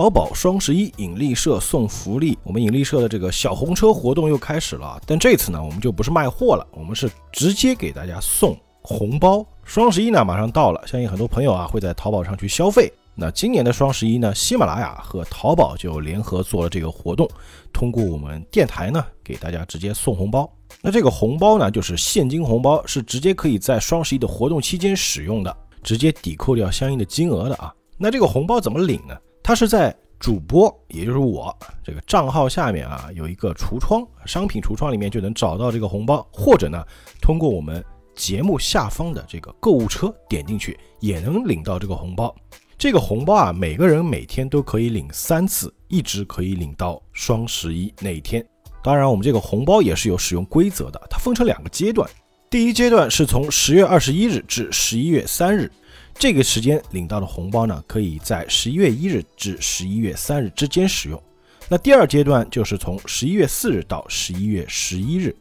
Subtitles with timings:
[0.00, 4.96] 淘宝双十一引力社送福利，我们引力社的这个小红车活动又开始了。
[5.04, 9.44] 但这次呢，我们就不是卖货了，我们是直接给大家送红包。
[9.64, 12.92] 双十一呢马上到了，相信很多朋友啊会在淘宝上去消费。
[13.16, 17.28] 那今年的双十一呢，喜马拉雅和淘宝就联合做了这个活动，
[17.72, 20.48] 通过我们电台呢给大家直接送红包。
[20.80, 27.74] 那这个红包呢就是现金红包，是直接可以在双十一的活动期间使用的，直接抵扣掉相应的金额的啊。
[27.96, 29.16] 那这个红包怎么领呢？
[29.48, 36.84] 它是在主播，也就是我这个账号下面啊，有一个橱窗，商品橱窗里面就能找到这个红包，或者呢，
[37.22, 37.82] 通过我们
[38.14, 42.36] 节目下方的这个购物车点进去，也能领到这个红包。
[42.76, 48.46] 这个红包啊，每个人每天都可以领三次，一直可以领到双十一那一天。
[48.84, 52.06] 当然，我们这个红包也是有使用规则的，它分成两个阶段，
[52.50, 55.72] 第一阶段是从十月二十一日至十一月三日。
[56.18, 61.22] 这个时间领到的红包呢，可以在十一月一日至十一月三日之间使用。
[61.68, 65.32] 那第二阶段就是从十一月四日到十一月十一日，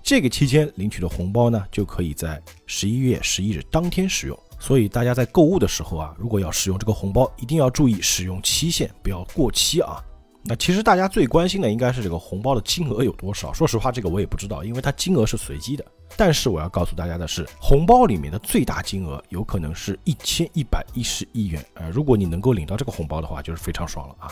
[0.00, 4.38] 这个期间领取的红包呢，就可以在十一月十一日当天使用。
[4.60, 10.00] 所以大家在购物的时候啊，如果要使用这个红包，一定要注意使用期限，不要过期啊。
[10.44, 13.52] 那其实大家最关心的应该是这个红包的金额有多少。
[13.52, 15.84] 说实话，这个我也不知道，因为它金额是随机的。
[16.16, 21.64] 但是我要告诉大家的是，红包里面的最大金额有可能是一千一百一十亿元。
[21.74, 24.28] 呃，如果你能够领到这个红包的话，就是非常爽了啊。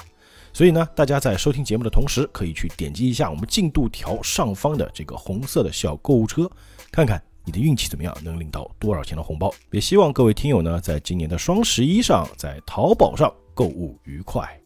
[0.52, 6.50] 所以呢，大家在收听节目的同时，可以去点击一下我们进度条上方的这个红色的小购物车，
[6.92, 9.52] 看看你的运气怎么样，能领到多少钱的红包。
[9.70, 14.59] 也希望各位听友呢，在今年的双十一上，在淘宝上购物愉快。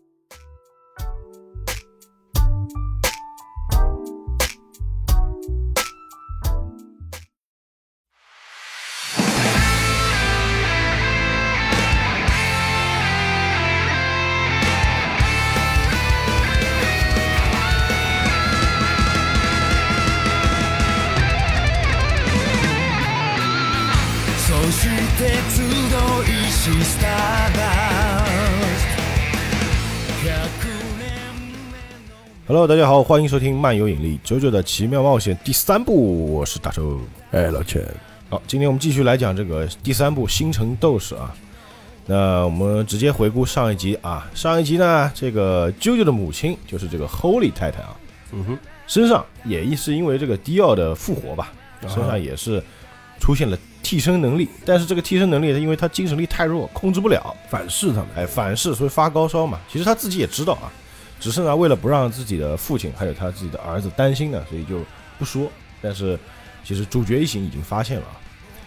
[32.47, 37.01] Hello，大家好，欢迎收听漫游引力九九的奇妙冒险第三部，我是大周，
[37.31, 37.83] 哎，老钱，
[38.29, 41.35] 好，今天我们继续来讲这个第三部《星辰斗士》啊。
[42.05, 47.97] 那我们直接回顾上一集啊，上一集呢，这个啾啾的母亲就是这个 Holy 太太啊，
[48.33, 51.51] 嗯哼，身上也是因为这个迪奥的复活吧，
[51.89, 52.63] 身上也是
[53.19, 59.59] 出现了替身能力，但是这个替身能力，因为他精神力太弱，控制不了，反噬他们，哎，反噬，所以发高烧嘛。
[59.67, 60.71] 其实他自己也知道啊。
[61.25, 64.81] 只是呢，为了不让自己的父亲还有他自己的儿子担心呢，所以就
[65.19, 65.51] 不说。
[65.81, 66.19] 但是，
[66.63, 68.07] 其实主角一行已经发现了，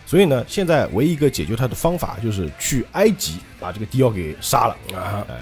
[0.08, 5.24] 所以呢，现在唯一一个解决他的方法就是去埃及把这个迪奥给杀了啊！
[5.30, 5.36] 哎，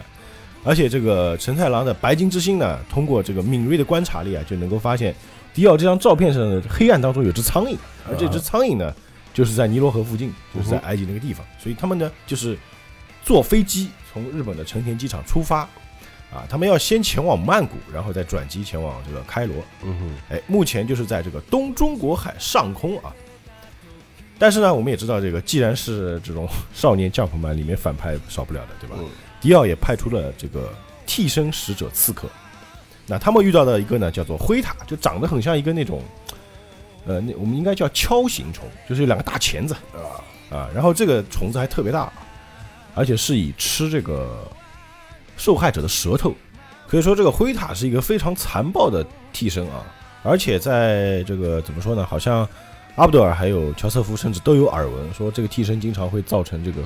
[0.65, 5.15] 而且这个陈太郎的白金之心呢，通过这个敏锐的观察力啊，就能够发现
[5.53, 7.77] 迪奥这张照片上的黑暗当中有只苍蝇，
[8.09, 8.93] 而这只苍蝇呢，
[9.33, 11.45] 就是在尼罗河附近，就是在埃及那个地方。
[11.57, 12.57] 所以他们呢，就是
[13.23, 15.65] 坐飞机从日本的成田机场出发。
[16.34, 19.56] 啊，他们要先前往曼谷，然后再转机前往这个开罗。
[19.84, 23.13] 嗯哼，哎，目前就是在这个东中国海上空啊。
[24.38, 28.97] 但是呢，我们也知道，这个既然是这种少年将朋们里面反派少不了的，对吧？
[29.40, 30.74] 迪奥也派出了这个
[31.06, 32.28] 替身使者刺客。
[33.07, 36.03] 那他们遇到的一个呢，叫做灰塔，就长得很像一个那种，
[37.06, 40.19] 呃，那我们应该叫锹形虫，就是有两个大钳子啊
[40.50, 40.69] 啊。
[40.74, 42.12] 然后这个虫子还特别大，
[42.94, 44.46] 而且是以吃这个。
[45.38, 46.34] 受害者的舌头，
[46.88, 49.84] 可以说这个灰塔是一个非常残暴的替身啊！
[50.23, 52.06] 而且在这个怎么说呢？
[52.06, 52.47] 好像
[52.96, 56.81] 阿布德尔还有乔瑟夫甚至都有耳闻，说这个替身经常会造成这个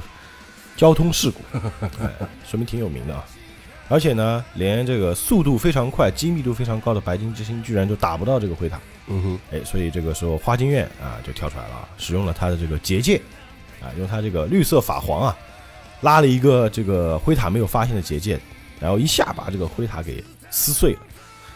[0.75, 1.41] 交通事故，
[2.49, 3.23] 说明挺有名的啊！
[3.87, 8.79] 而且呢，连这个速度非常快、精密度非常高的白金之星，居然就打不到这个灰塔。
[9.07, 13.19] 嗯哼，哎，所以这个时候花京院啊就跳出来了，使用了他的这个结界
[13.81, 15.37] 啊，用他这个绿色法皇啊。
[16.01, 18.39] 拉了一个这个灰塔没有发现的结界，
[18.79, 20.99] 然后一下把这个灰塔给撕碎了。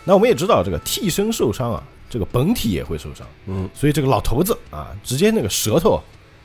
[0.04, 3.26] 那我们也知道，这个替身受伤啊，这个本体也会受伤。
[3.48, 6.02] 嗯，所以这个老头子啊，直接那个舌头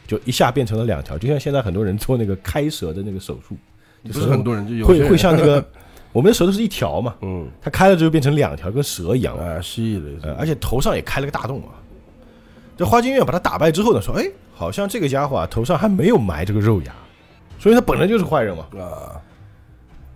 [0.06, 3.56] 就一下变成了两条，就像现在很多人做那个开舌的那个手术，
[4.04, 5.64] 就是很多人就有会会像那个
[6.12, 11.74] 我们的舌头是一条嘛，嗯，它开了之后变成两条，跟蛇一样啊，蜥蜴的，而且头上也开了个大洞啊。
[12.76, 14.24] 这花京院把他打败之后呢，说，哎，
[14.54, 16.94] 好像这个家伙啊，头上还没有埋这个肉芽。
[17.58, 19.20] 所以他本来就是坏人嘛，啊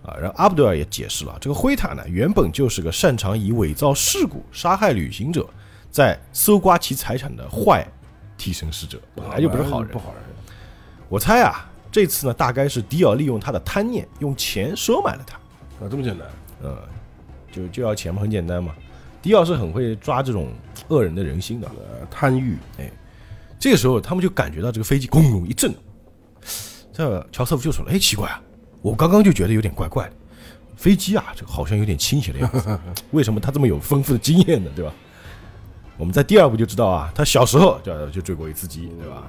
[0.05, 0.15] 啊！
[0.19, 5.47] 然后阿布德尔也解释了，这个灰塔呢，原本就是个擅长以伪造事故、杀害旅行者，
[5.89, 7.85] 在搜刮其财产的坏
[8.37, 9.91] 替身使者，本来就不是好人。
[9.91, 10.23] 不好人。
[11.09, 15.35] 我猜啊，这次呢，大概是迪奥利用他的贪念，用钱收买了他。
[15.83, 16.27] 啊，这么简单？
[16.63, 16.77] 嗯，
[17.51, 18.73] 就就要钱嘛，很简单嘛。
[19.21, 20.51] 迪奥是很会抓这种
[20.89, 22.91] 恶人的人心的，呃，贪欲，哎
[23.57, 25.73] 这个时候他们就感觉到这个飞机轰隆一震，
[26.93, 28.39] 这乔瑟夫就说了：“哎，奇怪啊，
[28.81, 30.13] 我刚刚就觉得有点怪怪的，
[30.77, 32.79] 飞机啊，这个好像有点倾斜的样子，
[33.11, 34.69] 为什么他这么有丰富的经验呢？
[34.75, 34.93] 对吧？”
[35.97, 39.23] 我们在第二部就知道啊，他小时候就就追过一次机，对吧？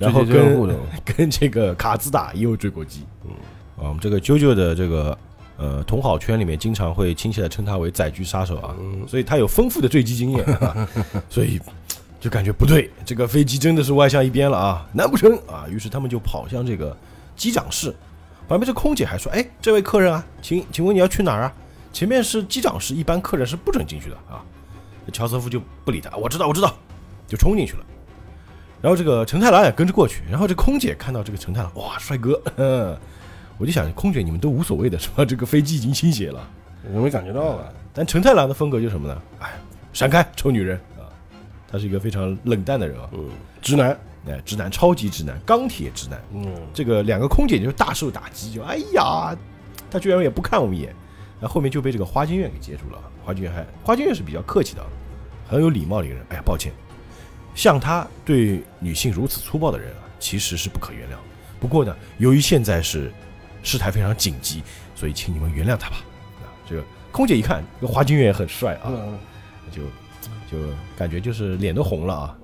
[0.00, 3.30] 然后跟 跟这个卡兹达也有追过机，嗯，
[3.76, 5.16] 啊，我们这个啾啾的这个
[5.58, 8.74] 呃同好圈里面经常会亲切的称他为载具杀手啊，
[9.06, 10.88] 所以他有丰富的坠机经验，啊，
[11.28, 11.60] 所以
[12.20, 15.64] 就感觉不对，这个飞机真的是歪向一边了啊，难不成啊？
[15.68, 16.94] 于是他们就跑向这个
[17.34, 17.94] 机长室，
[18.46, 21.52] 旁边这空姐还说：“哎，这位客人啊，请请问你要去哪儿啊？
[21.92, 24.44] 前面是机长室，一般客人是不准进去的啊。”
[25.12, 26.72] 乔瑟夫就不理他，我知道，我知道，
[27.26, 27.84] 就冲进去了。
[28.80, 30.22] 然后这个陈太郎也跟着过去。
[30.30, 32.40] 然后这空姐看到这个陈太郎，哇，帅哥！
[33.58, 35.24] 我就想，空姐你们都无所谓的是吧？
[35.24, 36.48] 这个飞机已经倾斜了，
[36.92, 37.64] 我没感觉到啊。
[37.92, 39.22] 但陈太郎的风格就是什么呢？
[39.40, 39.50] 哎，
[39.92, 40.89] 闪开，臭女人啊！
[41.70, 43.28] 他是一个非常冷淡的人啊，嗯，
[43.62, 43.96] 直男，
[44.26, 46.20] 哎，直男，超级直男，钢铁直男。
[46.32, 49.36] 嗯，这个两个空姐就大受打击，就哎呀，
[49.90, 50.94] 他居然也不看我们一眼。
[51.40, 52.98] 然后后面就被这个花金院给接住了。
[53.24, 54.84] 花金院还，花金院是比较客气的。
[55.48, 56.72] 很有礼貌的一个人，哎呀，抱歉，
[57.54, 61.14] 像他对女性如此粗暴的人啊，其实是不可原谅。
[61.58, 63.10] 不过呢，由于现在是
[63.62, 64.62] 事态非常紧急，
[64.94, 65.96] 所以请你们原谅他吧。
[66.42, 68.92] 啊，这个空姐一看，这个花金院也很帅啊，
[69.72, 69.82] 就
[70.50, 70.58] 就
[70.96, 72.38] 感觉就是脸都红了啊。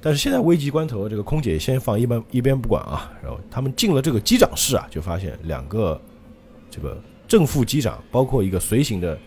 [0.00, 6.00] 但是现在危急关头，这个空姐先放一边一边不管啊，然后他们进了这个机长室啊，就发现两个
[6.70, 9.18] 这个正副机长，包括一个随行的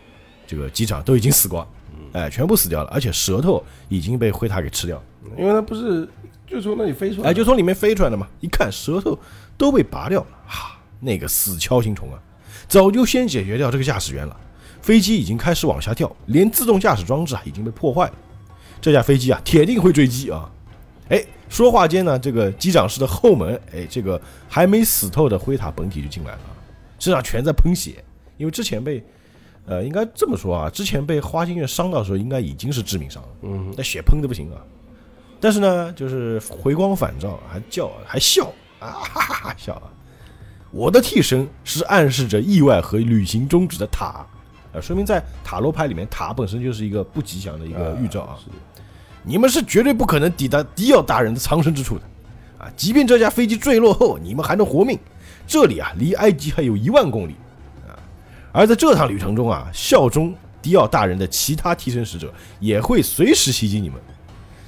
[0.45, 1.67] 这个机长都已经死光。
[2.13, 5.01] 哎，全部死掉了，而且舌头已经被灰塔给吃掉，
[5.37, 6.07] 因为它不是
[6.45, 8.27] 就从那里飞出来，哎，就从里面飞出来的嘛。
[8.39, 9.17] 一看舌头
[9.57, 12.19] 都被拔掉了，哈，那个死锹形虫啊，
[12.67, 14.37] 早就先解决掉这个驾驶员了。
[14.87, 18.13] 飞机已经开始往下掉，连自动驾驶装置啊已经被破坏了。
[18.79, 20.49] 这架飞机啊，铁定会坠机啊！
[21.09, 26.39] 哎，说话间呢，这个机长室的后门，哎，这个还没死透的灰塔本体就进来了，
[26.99, 28.01] 身上全在喷血，
[28.37, 29.03] 因为之前被。
[29.69, 33.29] 呃，应该这么说啊，之前被花心月伤到的时候，应该已经是致命伤了。
[33.41, 34.63] 嗯，那血喷的不行啊。
[35.41, 38.45] 但是呢，就是回光返照，还叫还笑
[38.79, 39.91] 啊，哈哈哈笑啊。
[40.71, 44.25] 我的替身是暗示着意外和旅行终止的塔，
[44.77, 48.37] 啊，说明在塔罗牌里面，塔本身就是一个不吉祥的一个预兆啊。
[49.23, 52.01] 你们是绝对不可能抵达迪奥大人的藏身之处的，
[52.57, 54.97] 啊，即便这架飞机坠落后，你们还能活命，
[55.45, 57.35] 这里啊，离埃及还有一万公里
[57.85, 57.91] 啊。
[58.53, 63.99] 而在这趟旅程中啊，效忠迪奥大人的其他替身使者也会随时袭击你们。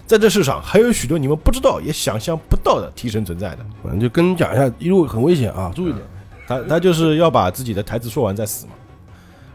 [0.06, 3.60] 在这世上还有许多你们不知道也想象不到的替身存在的。
[3.84, 6.04] 反正就跟你讲一下，一路很危险啊，注意点。
[6.48, 8.72] 他他就是要把自己的台词说完再死嘛。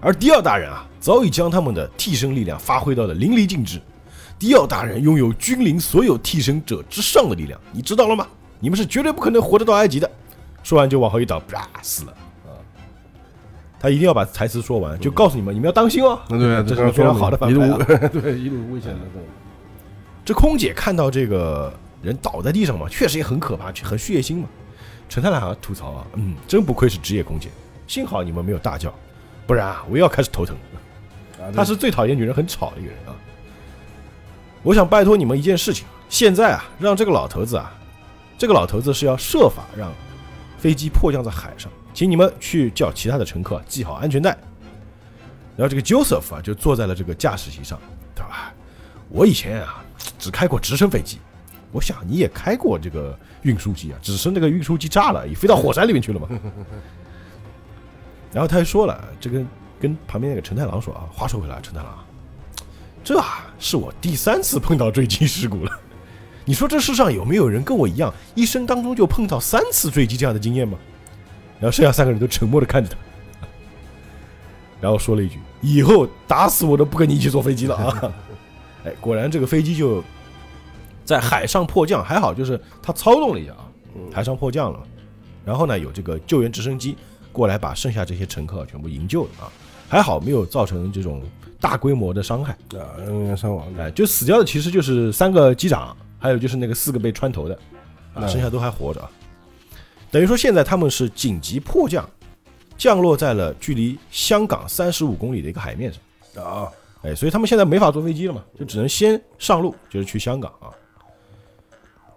[0.05, 3.81] 而迪奥大人啊，早已将他们的替身力量发挥到了淋漓尽致。
[4.39, 8.27] 迪奥大人拥有君临所有替身者之上的力量，你知道了吗？
[8.61, 10.11] 你们是绝对不可能活得到埃及的。
[10.63, 12.13] 说完就往后一倒，啪死了。
[12.13, 12.53] 啊
[13.81, 16.19] 他一定要把台词说完，就告诉你们，你们要当心哦。
[16.29, 18.09] 对，这是非常好的反派。
[18.09, 19.01] 对，一路危险的。
[20.25, 21.73] 这空姐看到这个
[22.03, 24.49] 人倒在地上嘛，确实也很可怕，很血腥嘛。
[25.09, 27.51] 陈太郎吐槽啊，嗯，真不愧是职业空姐，
[27.87, 28.93] 幸好你们没有大叫，
[29.47, 30.57] 不然啊，我又要开始头疼。
[31.55, 33.13] 他是最讨厌女人很吵的一个人啊。
[34.63, 37.71] 我想拜托你们一件事情，现在啊，让这个老头子啊，
[38.39, 39.93] 这个老头子是要设法让
[40.57, 41.71] 飞机迫降在海上。
[41.93, 44.31] 请你们去叫其他的乘客系好安全带。
[45.57, 47.79] 然后这个 Joseph 啊，就坐在了这个驾驶席上，
[48.15, 48.53] 对吧？
[49.11, 49.85] 我以前啊，
[50.19, 51.19] 只开过直升飞机，
[51.71, 56.29] 我想你也开过这个运输机啊，只是那个运输机炸了，也飞到火山里面去了嘛。
[58.35, 59.41] 然后他还说了，这个
[59.81, 61.95] 跟旁边那个陈太郎说啊，话说回来，陈太郎，
[63.05, 63.23] 这
[63.59, 65.71] 是我第三次碰到坠机事故了。
[66.45, 70.77] 你说这世上有没有人跟我一样，一生当中就碰到三次坠机这样的经验吗？
[71.61, 73.47] 然后剩下三个人都沉默的看着他，
[74.81, 78.13] 然后说了一句：“以后打死我都不跟你一起坐飞机了啊！”
[78.85, 80.03] 哎，果然这个飞机就
[81.05, 83.65] 在海上迫降，还好就是他操纵了一下啊，
[84.13, 84.81] 海上迫降了。
[85.45, 86.97] 然后呢，有这个救援直升机
[87.35, 89.53] 过来把剩下这些乘客全部营救了啊，
[89.89, 91.21] 还好没有造成这种
[91.61, 93.67] 大规模的伤害啊，人员伤亡。
[93.77, 97.59] 哎，就死掉的其实就是三个机长，还有就是那个四个被穿头的
[98.15, 99.11] 啊，剩下都还活着。
[100.11, 102.09] 等于说，现在他们是紧急迫降，
[102.79, 106.71] 降落在了距离香港三十五公里的一个海面上啊，
[107.03, 110.71] 哎，所以他们现在没法坐飞机了嘛，就只能先上路，就是去香港啊。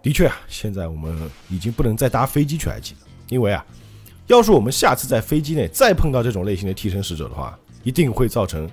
[0.00, 3.66] 的确啊，现在我们已经不能再搭飞机去埃及了，因为啊，
[4.28, 8.68] 要是我们下次在飞机内再碰到这种类型的替身使者的话，一定会造成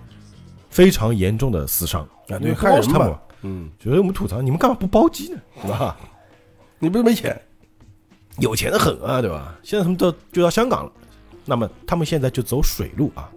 [0.69, 2.01] 非常严重的死伤。
[2.27, 5.39] 啊，对，因为不光是他们害人嘛，，嗯，觉得我们吐槽你们干嘛不包机呢？
[5.61, 5.97] 是 吧？
[6.77, 7.39] 你不是没钱，
[8.39, 9.55] 有钱的很啊，对吧？
[9.63, 10.91] 现在他们都就到香港了，
[11.45, 13.31] 那么他们现在就走水路啊。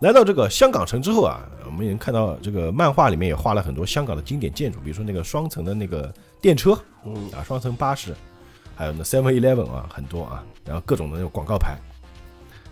[0.00, 8.14] 来到这个香港城之后啊，我们也能看到这个漫画里面也画了很多香港的经典建筑，比如说那个双层的那个电车，嗯啊，双层巴士，
[8.78, 11.76] 还有那 Seven Eleven 啊，很多啊，然后各种的那种广告牌，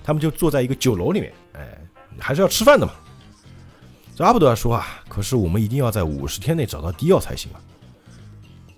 [0.05, 1.77] 他们就坐在一个酒楼里面，哎，
[2.21, 2.93] 还是要吃饭的嘛。
[4.15, 7.59] 这阿布德说啊，可是我们一定要在五十天内找到迪奥才行啊，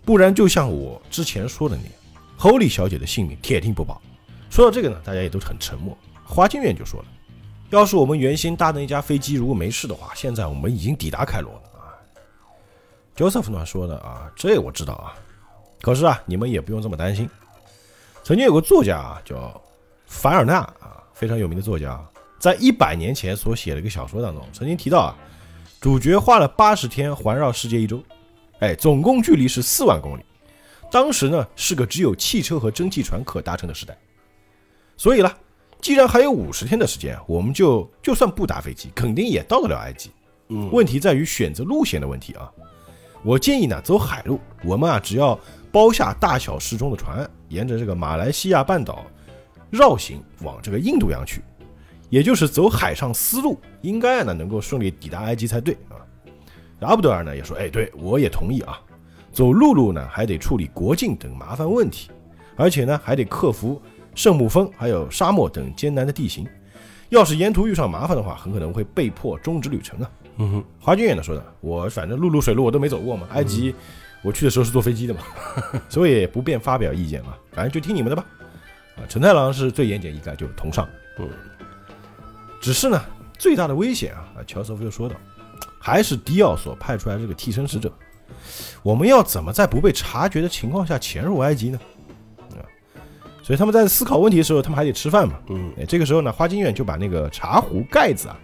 [0.06, 1.92] 不然就像我之前说的那样
[2.38, 4.00] ，Holy 小姐的性命铁定不保。
[4.48, 5.94] 说到这个呢，大家也都很沉默。
[6.24, 7.08] 花金院就说了，
[7.68, 11.92] 要是我们原先搭的那架飞机如果没事的话，现在我们已经抵达开罗了啊。
[13.14, 15.12] Joseph 呢说的啊，这我知道啊，
[15.80, 17.28] 可是啊，你们也不用这么担心。
[18.22, 19.60] 曾经有个作家啊，叫
[20.06, 21.98] 凡尔纳啊，非常有名的作家，
[22.38, 25.16] 在一百年前所写的一个小说当中，曾经提到啊，
[25.80, 28.02] 主角花了八十天环绕世界一周，
[28.60, 30.22] 哎，总共距离是四万公里。
[30.90, 33.96] 当时呢是个只有汽车和蒸汽船可搭乘的时代，
[34.96, 35.30] 所以呢，
[35.80, 40.10] 既然还有五十天的时间，我们就就算不搭飞机，肯定也到得了埃及。
[40.48, 42.50] 嗯，问题在于选择路线的问题啊。
[43.22, 45.38] 我建议呢走海路，我们啊只要
[45.70, 49.04] 包下大小适中的船，沿着这个马来西亚半岛
[49.70, 51.42] 绕行往这个印度洋去，
[52.10, 55.96] 也就是走海上丝路，应该呢能够顺利抵达埃及才对啊。
[56.80, 58.80] 阿卜德尔呢也说，哎，对我也同意啊。
[59.30, 62.10] 走陆路呢还得处理国境等麻烦问题，
[62.56, 63.80] 而且呢还得克服
[64.14, 66.46] 圣母峰还有沙漠等艰难的地形。
[67.10, 70.10] 要是沿途遇上麻烦的话，很可能会被迫终止旅程啊。
[70.36, 73.74] 嗯哼，华军也呢说的，我反正陆路水路我都没走过嘛，埃及
[74.22, 75.20] 我去的时候是坐飞机的嘛，
[75.88, 78.24] 所以也不便发表意见了，反正就听你们的吧。
[78.96, 80.88] 啊，陈太郎是最言简意赅，就同上。
[81.18, 81.28] 嗯，
[82.60, 83.00] 只是呢，
[83.38, 85.14] 最大的危险啊，啊，乔瑟夫又说道，
[85.78, 87.92] 还是迪奥所派出来这个替身使者。
[88.82, 91.78] 我们要怎么在不被察觉的情况下潜入埃及呢？
[92.50, 92.62] 啊，
[93.42, 95.38] 所以他们在思考问题的时候，他们还得吃饭嘛。
[95.48, 98.36] 嗯，哎，这个时候呢，花京院就把那个茶壶盖子啊，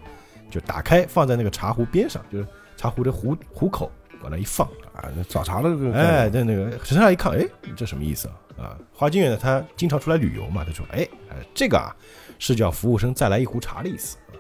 [0.51, 3.91] 就打开放在那个茶壶边上，就是茶壶的壶壶口
[4.25, 4.67] 往那一放。
[4.95, 8.35] 啊，那早茶的这个，哎，，对，那个陈太郎一看，哎，这什么意思啊？
[8.65, 11.95] 啊，花京院呢，他经常出来旅游嘛，他说，哎，哎，这个啊
[12.39, 14.17] 是叫服务生再来一壶茶的意思。
[14.17, 14.35] 啊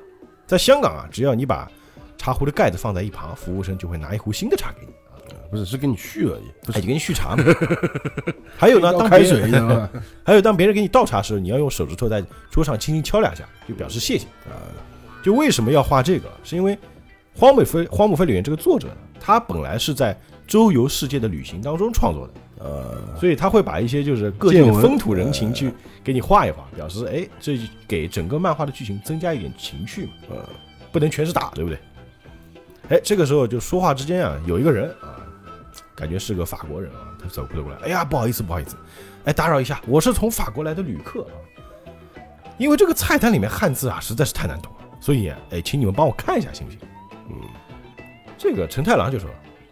[0.47, 1.71] 在香港啊，只要你把
[2.19, 4.93] 茶壶的盖子放在一旁，服务生就会拿一壶新的茶给你
[5.33, 7.43] 啊，不是是给你续而已，不是给你续茶嘛。
[8.57, 10.01] 还有呢，当开当别人水？
[10.23, 14.55] 还有，当别人给你倒茶时，你要用手指头在桌上轻轻敲两下，就表示谢谢啊。
[15.23, 16.31] 就为什么要画这个？
[16.45, 16.79] 是因为
[17.35, 20.15] 荒木飞荒木飞吕彦这个作者呢，他本来是在
[20.47, 25.73] 周游世界的旅行当中创作的，呃，所以他会把一些就是各地的风土人情去
[26.05, 30.13] 给你画一画，表示哎，这给整个漫画的剧情增加一点情趣嘛。
[30.29, 30.49] 呃，
[30.93, 31.79] 不能全是打，对不对？
[32.91, 35.17] 哎，这个时候就说话之间啊，有一个人啊，
[35.97, 38.77] 感觉是个法国人啊，他走走过来，哎呀，不好意思，不好意思，
[39.25, 41.33] 哎，打扰一下，我是从法国来的旅客啊，
[42.59, 46.79] 因为这个菜单里面汉字啊实在是太难懂了，所以哎，请你们帮我看一下行不行？
[47.31, 47.37] 嗯，
[48.45, 49.31] 这个陈太郎就说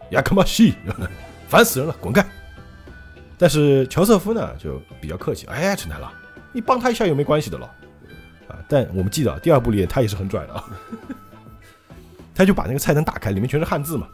[0.09, 0.73] 亚克马西，
[1.47, 2.25] 烦死人了，滚开！
[3.37, 6.11] 但是乔瑟夫呢就比较客气，哎，陈太郎，
[6.51, 7.67] 你帮他一下又没关系的了。
[8.47, 10.65] 啊，但我们记得啊第二部里他也是很拽的啊，
[12.33, 14.07] 他就把那个菜单打开，里面全是汉字嘛。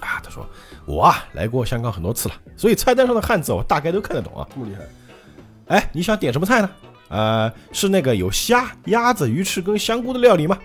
[0.00, 0.48] 啊，他说
[0.86, 4.48] 我啊来过香港很多次了，所以菜单上的汉字我大概都看得懂啊。
[4.54, 6.70] 这么厉害，哎，你想点什么菜呢？
[7.08, 10.58] 呃，是那个有虾、鸭子、鱼翅跟香菇的料理吗？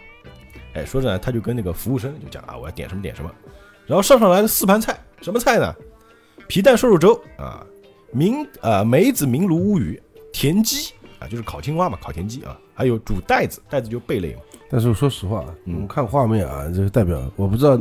[0.73, 3.31] 哎，说着呢，他就跟那个服务生就讲啊，我要点什么点什么。
[3.85, 5.73] 然后上上来了四盘菜，什么菜呢？
[6.47, 7.65] 皮蛋瘦肉粥啊，
[8.11, 10.01] 明啊梅子明炉乌鱼，
[10.31, 14.41] 田鸡啊，就是烤青蛙嘛，烤田鸡啊，还有煮带子，带子就贝类嘛。
[14.69, 17.77] 但是说实话，啊我们看画面啊，这个代表我不知道，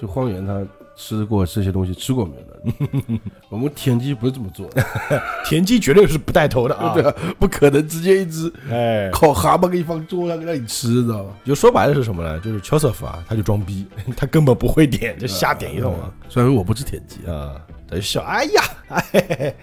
[0.00, 3.20] 就荒原他吃过这些东西吃过没有的。
[3.48, 4.84] 我们田鸡不是这么做的，
[5.44, 6.92] 田鸡绝对是不带头的啊！
[6.94, 11.32] 对啊，不可能直接一只哎，烤蛤蟆给你放桌上让你吃，知道吧？
[11.44, 12.38] 就说白了是什么呢？
[12.40, 16.12] 就是 Joseph 啊，他就装逼，他根本不会点，就瞎点一通啊。
[16.28, 19.56] 虽然说我不吃田鸡啊，啊，他就笑，哎呀，哎嘿嘿，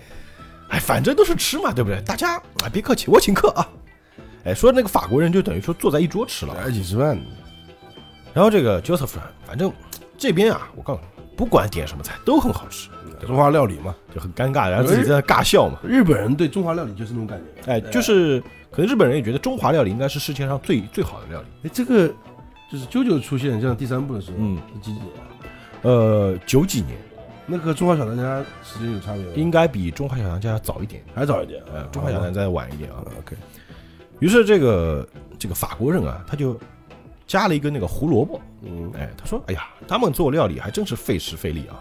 [0.69, 2.01] 哎，反正都是吃嘛，对不对？
[2.01, 3.67] 大家啊，别客气，我请客啊。
[4.45, 7.17] 哎，说那个法国人就等于说坐在一桌吃了，一起吃饭，
[8.33, 9.71] 然后这个 Joseph 呢，反正
[10.17, 11.07] 这边啊，我告诉你，
[11.39, 12.89] 不管点什么菜都很好吃，
[13.25, 13.96] 中华料理嘛。
[14.13, 15.79] 就很尴尬，然后自己在那尬笑嘛。
[15.88, 17.72] 日本人对中华料理就是那种感觉。
[17.72, 21.48] 哎，就是可能日本人也觉得中华料理应该是世界上最最好的料理。
[21.63, 22.10] 哎，这个
[22.69, 25.24] 就是啾啾出现，像第三部的时候，嗯，是几几年啊？
[25.84, 26.98] 呃，九几年，
[27.46, 29.31] 那和中华小当家时间有差别吗？
[29.38, 31.63] 应该比中华小当家要早一点，还早一点。
[31.74, 32.98] 呃，中华小当家再晚一点啊。
[33.17, 33.34] OK，
[34.19, 35.08] 于是这个
[35.39, 36.60] 这个法国人啊，他就
[37.29, 41.79] 加了一个那个胡萝卜，嗯，哎，他说，哎呀，他们做料理还真是费时费力啊。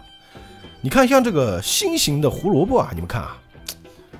[0.79, 3.35] 你看，像这个心形的胡萝卜啊，你们看啊，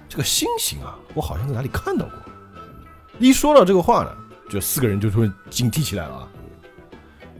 [0.09, 2.13] 这个心形啊，我好像在哪里看到过。
[3.19, 4.11] 一说到这个话呢，
[4.49, 6.27] 就四个人就突然警惕起来了啊。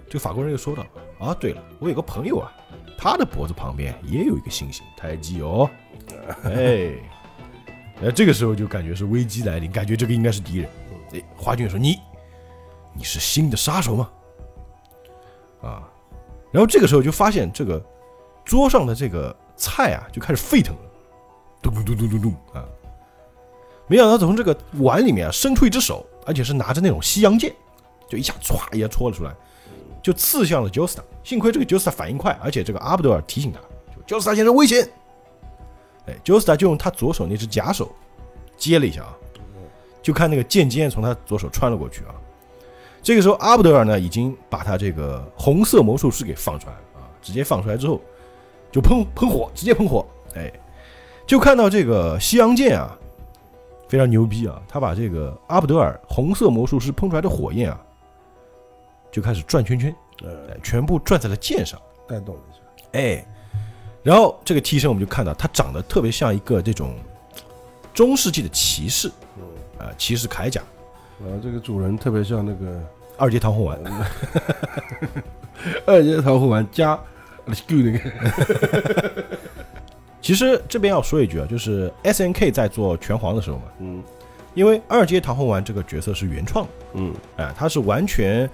[0.08, 0.86] 这个法国人又说到，
[1.20, 2.52] 啊，对了，我有个朋友啊，
[2.96, 5.68] 他的脖子旁边也有一个星星，胎记哦。
[6.44, 6.94] 哎，
[8.04, 10.70] 哎，这个时候就感觉是危机来临，感觉这个应该是敌人。
[11.14, 11.98] 哎，华俊说：“你，
[13.00, 14.12] 你是新的杀手吗？”
[15.64, 15.90] 啊，
[16.52, 17.82] 然后这个时候就发现这个
[18.44, 20.82] 桌上的这个菜啊就开始沸腾了，
[21.62, 22.64] 咚咚咚咚咚咚啊！
[23.88, 27.56] 没想到从这个碗里面伸出一只手，而且是拿着那种西洋剑，
[28.08, 29.34] 就一下歘一下戳了出来，
[30.04, 31.00] 就刺向了 Josta。
[31.24, 33.60] 幸亏这个 Josta 反应快，而且这个阿布德尔提醒他，
[34.06, 34.90] 就 Josta 先生危险。
[36.08, 37.94] 哎，Josta 就用他左手那只假手
[38.56, 39.14] 接了一下啊，
[40.02, 42.16] 就看那个剑尖从他左手穿了过去啊。
[43.02, 48.00] 这个时候，阿布德尔呢已经把他这个红色魔术师给放出来了啊，直接放出来之后
[48.72, 50.52] 就喷喷火，直接喷火，哎，
[51.26, 52.98] 就看到这个西洋剑啊，
[53.88, 57.82] 非常牛逼啊，他把这个阿布德尔红色魔术师喷出来的火焰啊，
[59.12, 62.60] 就开始转圈圈，呃，全部转在了剑上，带动了一下。
[62.92, 63.26] 哎，
[64.04, 66.94] 然后这个替身我们就看到他长得特别像一个这种
[67.94, 69.44] 中世纪的骑士，嗯，
[69.86, 70.62] 啊，骑士铠甲，
[71.24, 72.82] 然后这个主人特别像那个
[73.18, 73.78] 二阶堂红丸。
[75.86, 76.98] 二阶桃红丸加
[77.46, 78.00] Let's go 那个，
[80.22, 84.02] 其实这边要说一句啊，就是 S N K 在做拳皇的时候嘛，嗯
[84.56, 88.50] 因为二阶堂红丸这个角色是原创的，嗯哎，他是完全，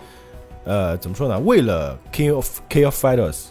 [0.64, 1.38] 呃，怎么说呢？
[1.40, 3.46] 为了 King of King of Fighters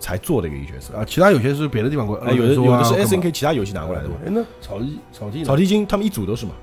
[0.00, 0.96] 才做的一个角色。
[0.96, 4.16] 啊，其他有些是别的地方过来，哎，有的有的是 S N K K 其他游戏拿过来的嘛。
[4.26, 6.58] 哎，那草地草地草地精他们一组都是嘛，啊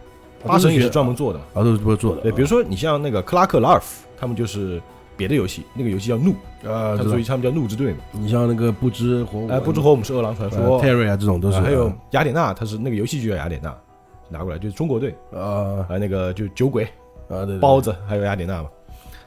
[0.45, 1.45] 八神也是专门做的嘛。
[1.53, 2.21] 啊，都是不是做的。
[2.21, 4.81] 对，比如说你像那个克拉克拉尔夫，他们就是
[5.15, 6.31] 别的游戏，那个游戏叫怒，
[6.65, 7.99] 啊，他知道所以他们叫怒之队嘛。
[8.11, 13.75] 你像那个不知火舞，哎，不知火我们是饿狼传说，Terry 啊，这种都是啊还有雅典娜，他是那个游戏就叫雅典娜，
[14.29, 16.87] 拿过来就是中国队，啊还有，那个就酒鬼。
[17.29, 18.69] 啊，包子，还有雅典娜嘛。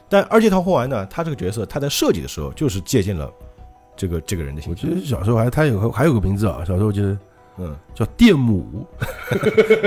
[0.08, 3.28] 但二阶堂红丸呢，他这个角色他在设计的时候就是借鉴了
[3.96, 7.18] 这个这个人的我形象，记得小时候还他有还有个名字啊，小时候记得
[7.58, 8.86] 嗯，叫电母，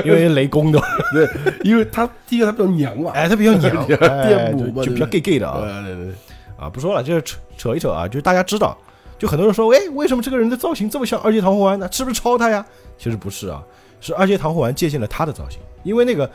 [0.04, 0.82] 因为雷公的，
[1.14, 1.30] 对
[1.64, 6.14] 因为他第一个他比较娘嘛，哎，他比较娘， 哎电母嘛就就比较 gay gay 的啊对对对，
[6.58, 8.76] 啊，不说了，就是扯扯一扯啊，就是大家知道，
[9.18, 11.88] 就很多人说，哎，为什么这个人的造型这么像二阶堂红丸呢？
[11.92, 12.66] 是不是抄他呀？
[12.98, 13.64] 其实不是啊，
[14.02, 16.30] 是二阶堂红丸借鉴了他的造型，因为那个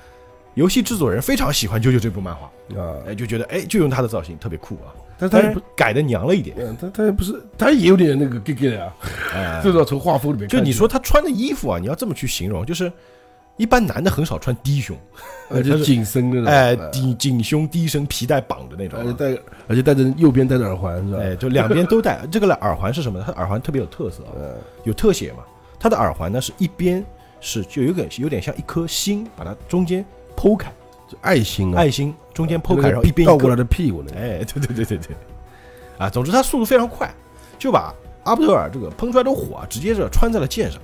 [0.55, 2.47] 游戏制作人非常喜欢《啾啾》这部漫画，
[2.81, 8.93] 啊，哎，就觉得哎，就用他的造型特别酷啊，但他也不，改的娘了一点，嗯他他也不是，他也有点那个 gay gay 的啊，
[9.35, 12.91] 哎， 至少从画风里面看起来，就你说他穿的衣服啊，你要这么去形容，就是
[13.57, 14.97] 一般男的很少穿低胸，
[15.51, 21.21] 而且紧身的那种，哎，呃低紧胸低身皮带绑的那种啊，而且戴而且戴着右边戴着耳环是吧？
[21.23, 22.27] 哎，就两边都戴。
[22.33, 23.25] 这个耳环是什么呢？
[23.27, 24.23] 它耳环特别有特色
[24.85, 25.39] 有特写嘛。
[25.79, 27.05] 它的耳环呢是一边
[27.41, 30.03] 是就有点有点像一颗心，把它中间
[30.35, 30.75] 剖开，就
[31.21, 33.27] 爱心啊，爱心中间剖开，然后一边。
[33.27, 35.17] 倒过来的屁股那个，哎，对对对对对，
[35.99, 37.13] 啊，总之他速度非常快，
[37.59, 40.81] 就把阿布德尔这个喷出来的火啊，直接是穿在了剑上，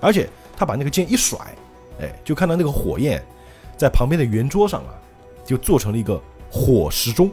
[0.00, 1.38] 而且他把那个剑一甩，
[2.00, 3.22] 哎，就看到那个火焰
[3.76, 4.94] 在旁边的圆桌上啊，
[5.44, 7.30] 就做成了一个火时钟，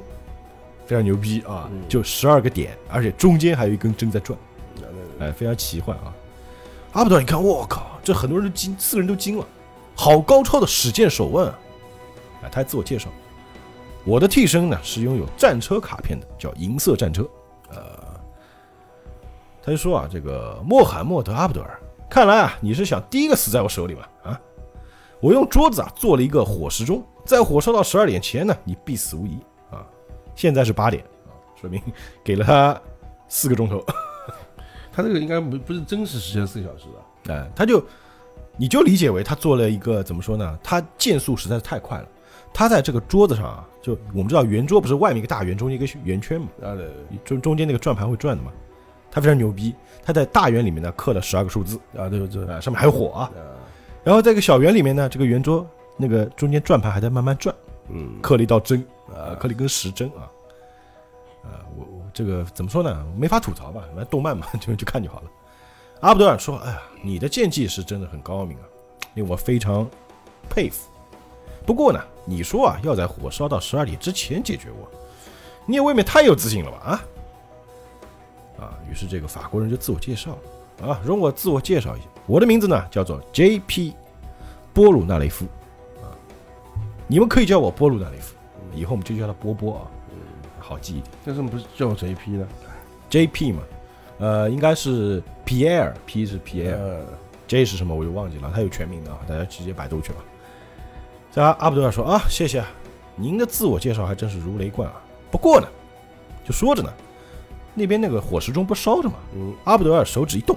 [0.86, 4.38] 非常牛逼啊嗯，就十二个点，而且中间还有一根针在转，
[5.20, 6.14] 哎，非常奇幻啊。
[6.94, 9.46] 阿布德尔，你看，我靠，这很多人都惊，四个人都惊了，
[9.96, 11.60] 好高超的使剑手腕啊！
[12.44, 13.10] 哎，他还自我介绍，
[14.06, 17.28] 我的替身呢是拥有战车卡片的，叫银色战车。
[17.70, 18.20] 呃，
[19.62, 21.80] 他就说啊，这个穆罕默德阿布德尔，
[22.10, 24.10] 看来啊你是想第一个死在我手里吧？
[24.24, 24.40] 啊，
[25.20, 29.38] 我用桌子啊做了一个火时钟，在火烧到十二点前呢，你必死无疑
[29.72, 29.84] 啊。
[30.36, 31.82] 现在是八点啊，说明
[32.24, 32.80] 给了他
[33.28, 33.84] 四个钟头。
[34.92, 36.86] 他这个应该不不是真实时间四个小时
[37.26, 37.84] 的，哎，他就
[38.58, 40.60] 你就理解为他做了一个怎么说呢？
[40.62, 42.08] 他剑速实在是太快了。
[42.54, 46.90] 他在这个桌子上啊，就我们知道圆桌不是外面一个大圆，中间一个圆圈嘛，啊对
[47.26, 48.52] 中中间那个转盘会转的嘛。
[49.12, 53.32] 他非常牛逼，他在大圆里面呢刻了十二个数字，啊对这啊，上面还有火啊。
[53.36, 53.58] 啊
[54.04, 55.66] 然后在一个小圆里面呢，这个圆桌
[55.98, 57.56] 那个中间转盘还在慢慢转，
[57.90, 60.30] 嗯刻了一道针啊，啊刻了一根时针啊。
[61.44, 63.06] 啊，我我这个怎么说呢？
[63.18, 65.32] 没法吐槽吧，反正动漫嘛， 就就看就好了。
[66.00, 68.64] 阿布德尔说：“哎呀，你的剑技是真的很高明啊，
[69.14, 69.88] 令我非常
[70.50, 70.90] 佩服。
[71.66, 74.90] 不过呢，你说啊，要在火烧到十二点之前解决我，
[75.66, 76.78] 你也未免太有自信了吧？
[76.86, 77.04] 啊
[78.60, 83.94] 啊，于是这个法国人就自我介绍了啊，容我自我介绍一下，我的名字呢叫做 J.P.
[84.74, 85.46] 波鲁纳雷夫
[86.02, 86.16] 啊，
[87.08, 88.36] 你们可以叫我波鲁纳雷夫，
[88.74, 89.82] 以后我们就叫他波波啊，
[90.60, 91.12] 好记一点。
[91.26, 92.48] 为什么不是叫 JP 呢
[93.10, 93.52] ？J.P.
[93.52, 93.62] 嘛，
[94.20, 100.20] 呃，应该是 Pierre，P 是 Pierre，J 呃，是什么我就忘记了，他有全名的啊，大家直接百度去吧。
[101.34, 102.68] 这阿布德尔说啊，谢谢啊，
[103.16, 105.02] 您的自我介绍还真是如雷贯耳。
[105.32, 105.68] 不过呢，
[106.46, 106.94] 就说着呢，
[107.74, 110.56] 那边那个火石钟不烧着吗，嗯，阿布德尔手指一动，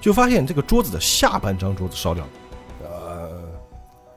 [0.00, 2.30] 就发现这个桌子的下半张桌子烧掉了。
[2.82, 3.42] 呃，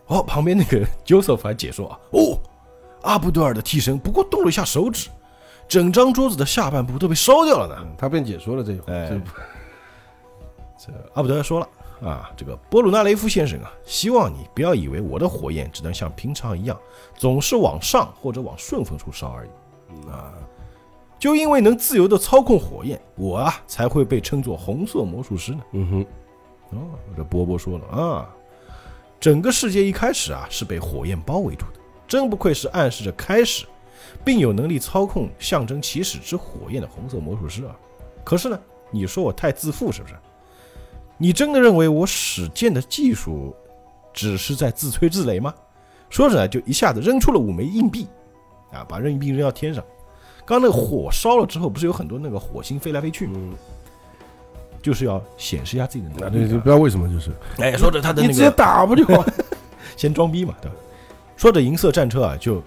[0.08, 2.40] 哦，旁边那个 Joseph 还解说啊，哦，
[3.04, 5.10] 阿布德尔的替身不过动了一下手指，
[5.68, 7.88] 整张桌子的下半部都被烧掉了呢。
[8.00, 11.70] 他便解说了这一哎这这阿布德尔说了
[12.02, 16.78] 啊，这个波鲁纳雷夫先生啊，希望你不要以为我的火焰只能像平常一样，
[17.16, 20.34] 总是往上或者往顺风处烧而已啊。
[21.18, 25.64] 就因为能自由的操控火焰，我啊才会被称作红色魔术师呢。
[25.72, 25.90] 嗯
[26.72, 26.82] 哼，哦，
[27.16, 28.30] 这波波说了啊，
[29.20, 33.66] 整个世界一开始啊是被火焰包围住的，真不愧是暗示着开始，
[34.24, 37.76] 并有能力操控象征起始之火焰的红色魔术师啊。
[38.24, 38.60] 可是呢，
[38.92, 40.16] 你说我太自负是不是？
[41.18, 43.56] 你真的认为我使剑的技术
[44.14, 45.54] 只是在自吹自擂吗？
[46.10, 48.08] 说着呢，就一下子扔出了五枚硬币，
[48.72, 49.84] 啊，把硬币扔到天上。
[50.46, 53.34] 刚那个火烧了之后，不是有很多那个火星飞来飞去吗？
[53.36, 53.54] 嗯，
[54.82, 56.30] 就是要显示一下自己的能力啊。
[56.32, 59.26] 这这不知道为什么就是，哎，说着他的你直接打不就好？
[59.98, 60.78] 先装逼嘛，对吧？
[61.36, 62.62] 说着银色战车啊，就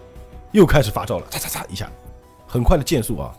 [0.52, 1.90] 又开始发招了，嚓嚓嚓一下，
[2.46, 3.34] 很快的剑速啊。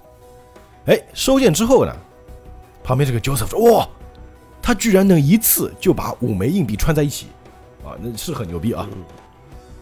[0.85, 1.93] 哎，收剑之后呢，
[2.83, 3.87] 旁边这个 Joseph 说：“哇，
[4.69, 7.25] 他居然能一次就把五枚硬币串在一起，
[7.83, 8.87] 啊，那是很牛逼啊。”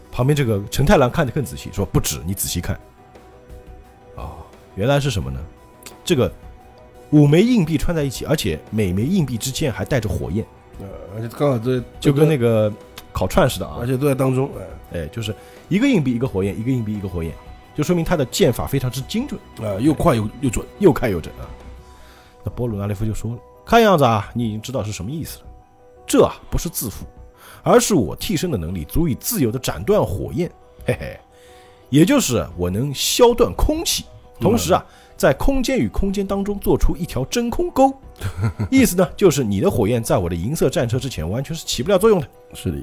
[0.10, 2.80] 旁边这个陈太郎看得更仔细，说：“不止，你仔细看。”
[4.16, 4.38] 哦，
[4.76, 5.42] 原来是什么呢？
[6.06, 6.32] 这个
[7.10, 10.46] 五枚硬币串在一起，而且每枚硬币之间还带着火焰，
[10.80, 12.72] 呃而且刚好在就跟那个
[13.12, 13.86] 烤串似的啊而。
[13.86, 14.50] 且都在当中，
[14.94, 15.36] 哎，哎，就是
[15.68, 17.34] 一个硬币一个火焰，一个硬币一个火焰，
[17.76, 19.38] 就说明他的剑法非常之精准，
[19.70, 21.44] 啊，又快又又准，又快又准啊。
[22.46, 25.46] 那波鲁纳雷夫就说了：“看样子啊，你已经知道是什么意思了。
[26.06, 27.06] 这啊不是自负，
[27.64, 30.50] 而是我替身的能力足以自由的斩断火焰，
[30.86, 31.20] 嘿嘿，
[31.90, 34.06] 也就是我能削断空气，
[34.40, 34.86] 同时啊，
[35.18, 37.94] 在空间与空间当中做出一条真空沟。
[38.72, 42.78] 意思呢，就是你的火焰在我的银色战车之前完全是起不了作用的。”是的，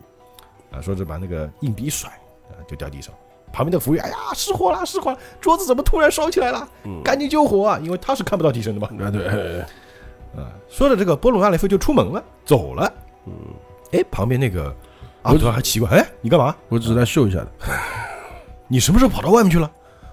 [0.71, 2.11] 啊，说着把那个硬币一甩，
[2.51, 3.15] 啊，就掉地上。
[3.51, 6.69] 旁边的服务员，哎呀，失火了，失火了，桌子怎么突然烧起来了？
[6.85, 7.81] 嗯赶紧救火啊！
[7.83, 8.89] 因为他是看不到替身的嘛。
[9.01, 9.65] 啊对，
[10.37, 12.93] 啊，说着这个波鲁纳雷夫就出门了，走了。
[13.27, 13.33] 嗯，
[13.93, 14.75] 哎，旁边那个
[15.23, 16.55] 阿卜杜尔还奇怪，哎，你干嘛？
[16.69, 17.49] 我只是来秀一下的，
[18.69, 19.71] 你什么时候跑到外面去了？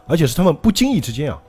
[0.08, 1.42] 而且是他们不经意之间啊，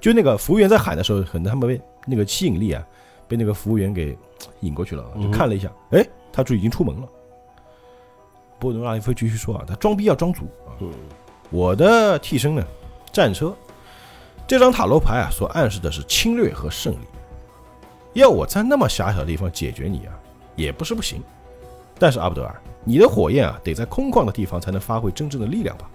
[0.00, 2.82] 就那个服务员在喊的时候，可能他们被那个吸引力啊，
[3.26, 4.16] 被那个服务员给
[4.60, 7.08] 引过去了，就看了一下，哎，他就已经出门了。
[8.58, 10.72] 波鲁纳雷夫继续说啊，他装逼要装足啊。
[10.80, 10.90] 嗯，
[11.50, 12.64] 我的替身呢，
[13.12, 13.54] 战车
[14.46, 17.06] 这张塔罗牌啊，所暗示的是侵略和胜利。
[18.14, 20.12] 要我在那么狭小的地方解决你啊，
[20.56, 21.22] 也不是不行。
[21.98, 25.88] 但是阿布德尔，你的火焰啊，得在空旷的地方才能发挥真正的力量吧？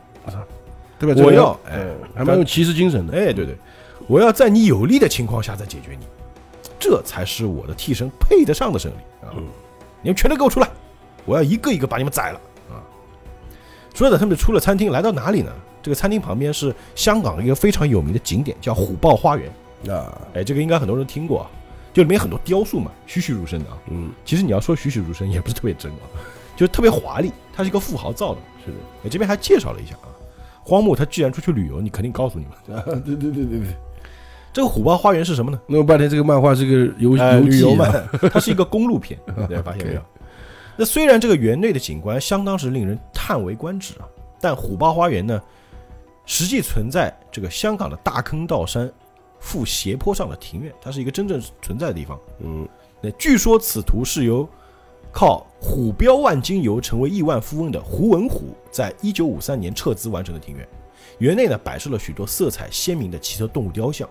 [1.00, 1.22] 对吧？
[1.24, 3.56] 我要哎，还蛮有骑士精神的，哎，对对，
[4.08, 6.06] 我要在你有利的情况下再解决你，
[6.80, 9.34] 这才是我的替身配得上的胜利啊！
[9.36, 9.44] 嗯
[10.02, 10.70] 你们全都给我出来，
[11.26, 12.80] 我要一个一个把你们宰了啊！
[13.94, 15.52] 说着，他们出了餐厅，来到哪里呢？
[15.82, 19.52] 这个餐厅旁边是香港一个非常有名的景点，叫虎豹花园。
[19.94, 21.52] 啊，哎，这个应该很多人听过啊，
[21.94, 23.78] 就里面很多雕塑嘛，栩栩如生的啊。
[23.90, 26.04] 嗯，其实你要说栩栩如生，也不是特别真啊，
[26.56, 27.32] 就是特别华丽。
[27.54, 28.40] 它是一个富豪造的。
[28.66, 30.08] 是的，哎，这边还介绍了一下啊，
[30.64, 33.68] 荒木他既然出去旅游，你肯定告诉你们， 啊，对对对对对，
[34.52, 35.60] 这个虎豹花园是什么呢？
[35.68, 37.78] 弄了半天这个漫画是个游呃，游记
[38.32, 40.02] 它是一个公路片， 大家，发现没有？
[40.78, 44.08] 那虽然这个园内的景观相当是令人叹为观止啊，
[44.40, 45.42] 但虎豹花园呢，
[46.26, 48.90] 实际存在这个香港的大坑道山
[49.40, 52.20] 附斜坡上的庭院，它是一个真正存在的地方。
[52.40, 52.68] 嗯，
[53.02, 54.48] 那据说此图是由
[55.12, 60.68] 靠虎标万金油成为亿万富翁的胡文虎在一九五三年撤资完成的庭院。
[61.18, 64.08] 园内呢摆设了许多色彩鲜明的奇特动物雕像，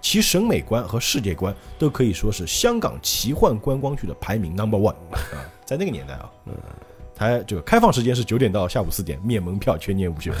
[0.00, 6.54] 其审美观和世界观都可以说是香港奇幻观光区的排名 number one 啊，在那个年代啊，嗯
[7.14, 10.32] 它这个开放时间是九点到下午四点，免门票，全年无休，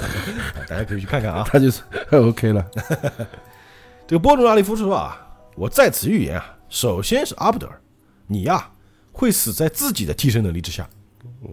[0.66, 1.44] 大家可以去看看啊。
[1.46, 2.66] 他就是 OK 了，
[4.10, 7.80] 这个波鲁纳利夫说啊，我在此预言啊，首先是阿布德尔，
[8.26, 8.68] 你呀、
[9.12, 10.84] 会死在自己的替身能力之下，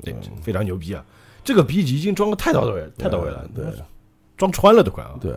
[0.02, 1.06] 对，非常牛逼啊！
[1.44, 3.64] 这个逼已经装的太到位，太到位了，对
[4.36, 5.14] 装穿了都快啊！
[5.22, 5.36] 对，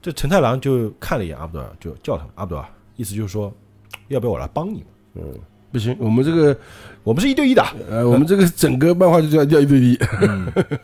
[0.00, 3.52] 这陈太郎就看了一眼阿布德尔，就叫他阿布德尔，意思就是说，
[4.08, 4.82] 要不要我来帮你？
[5.12, 5.30] 嗯，
[5.70, 6.58] 不行，我们这个
[7.02, 7.62] 我们是一对一的。
[7.90, 9.94] 呃，我们这个整个漫画就叫叫一对一。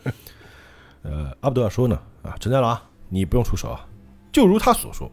[1.01, 3.87] 呃，阿布德尔说呢，啊，陈太郎，你不用出手啊，
[4.31, 5.09] 就如他所说，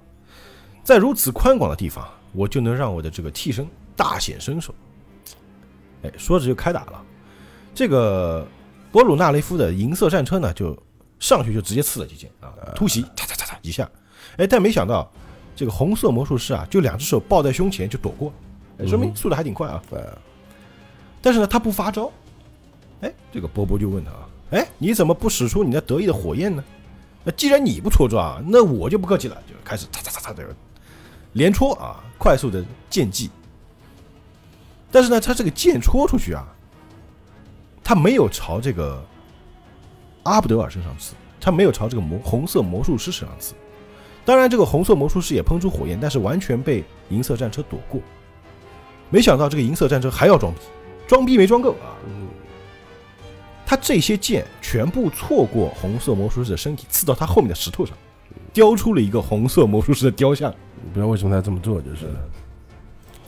[0.85, 4.75] 在如此宽广的地方，我就能让我的这个替身大显身手。
[6.03, 7.05] 哎，说着就开打了。
[7.75, 8.47] 这个
[8.93, 10.77] 波鲁纳雷夫的银色战车呢，就
[11.19, 13.91] 上去就直接刺了几剑啊，突袭，嚓嚓嚓嚓一下。
[14.37, 15.11] 哎，但没想到
[15.57, 18.33] 这个红色魔术师啊，就两只手抱在胸前就躲过，
[18.79, 19.83] 哎说明速度还挺快啊。
[21.21, 22.11] 但是呢，他不发招。
[23.01, 26.65] 哎，这个波波就问他啊，哎，你怎么不使出你那得意的火焰呢？
[27.29, 30.43] 那既然你不戳抓，那我就不客气了，就开始嚓嚓嚓嚓的
[31.35, 33.29] 连戳啊，快速的剑技。
[34.91, 36.49] 但是呢，他这个剑戳出去啊，
[37.85, 39.05] 他没有朝这个
[40.23, 43.53] 阿布德尔身上刺，他没有朝这个魔红色魔术师身上刺。
[44.25, 48.01] 当然，这个红色魔术师也喷出火焰，但是完全被银色战车躲过。
[49.11, 50.61] 没想到这个银色战车还要装逼，
[51.07, 51.93] 装逼没装够啊！
[53.69, 57.95] 他这些剑全部错过红色魔术师的身体，刺到他后面的石头上，
[58.51, 60.51] 雕出了一个红色魔术师的雕像。
[60.91, 62.07] 不知道为什么他这么做，就是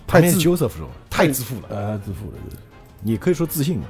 [0.06, 2.56] 太自自 Joseph 说太自负了，啊，自负了，就是
[3.02, 3.84] 你可以说自信嘛。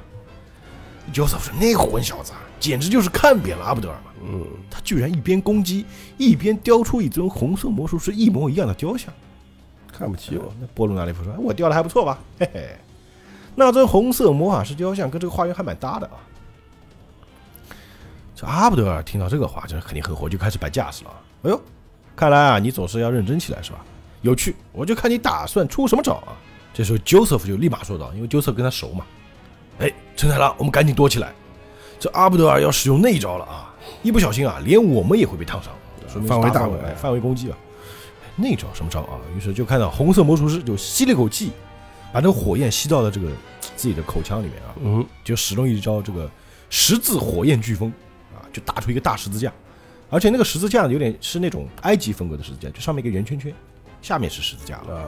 [1.13, 4.11] Joseph 说那混小子啊，简直就是看扁了阿布德尔嘛。
[4.21, 5.85] 嗯，他居然一边攻击，
[6.17, 9.09] 一边雕出一尊红色魔术师一模一样的雕像。
[9.89, 10.53] 看不起我。
[10.59, 12.19] 那波鲁纳利夫说：“哎我雕的还不错吧？
[12.37, 12.77] 嘿嘿，
[13.55, 16.19] 那尊红色魔法师雕像跟这个花园还蛮搭的啊。”
[18.41, 21.11] 这阿布德尔听到这个话，这肯定很火，就开始摆架势了。
[21.43, 21.61] 哎呦，
[22.15, 23.85] 看来啊，你总是要认真起来是吧？
[24.23, 26.33] 有趣，我就看你打算出什么招啊！
[26.73, 29.05] 这时候 Joseph 就立马说道，因为 Joseph 跟他熟嘛。
[29.77, 31.31] 哎，陈太郎，我们赶紧躲起来。
[31.99, 33.71] 这阿布德尔要使用那一招了啊！
[34.01, 35.71] 一不小心啊，连我们也会被烫伤，
[36.11, 37.57] 说明范围大了范围哎范围攻击啊。
[38.35, 39.21] 那招什么招啊？
[39.37, 41.51] 于是就看到红色魔术师就吸了一口气，
[42.11, 43.29] 把这个火焰吸到了这个
[43.75, 46.27] 自己的口腔里面啊，嗯，就使用一招这个
[46.71, 47.93] 十字火焰飓风啊，
[48.51, 49.51] 就打出一个大十字架，
[50.09, 53.53] 而且那个十字架有点是那种埃及风格的十字架，就上面一个圆圈圈，
[54.01, 54.95] 下面是十字架了。
[54.95, 55.07] 啊，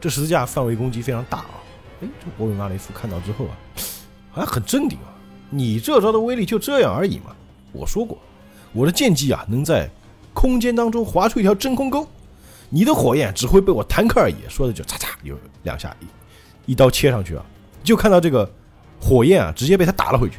[0.00, 1.62] 这十字架范围攻击非常大啊！
[2.02, 3.56] 哎，这个博鲁纳雷夫看到之后啊，
[4.30, 5.14] 好像很镇定啊。
[5.50, 7.34] 你这招的威力就这样而已嘛。
[7.72, 8.18] 我说过，
[8.72, 9.88] 我的剑技啊，能在
[10.32, 12.06] 空间当中划出一条真空沟，
[12.68, 14.34] 你的火焰只会被我弹开而已。
[14.48, 15.94] 说的就嚓嚓有两下，
[16.66, 17.44] 一一刀切上去啊，
[17.82, 18.50] 就看到这个
[19.00, 20.38] 火焰啊，直接被他打了回去，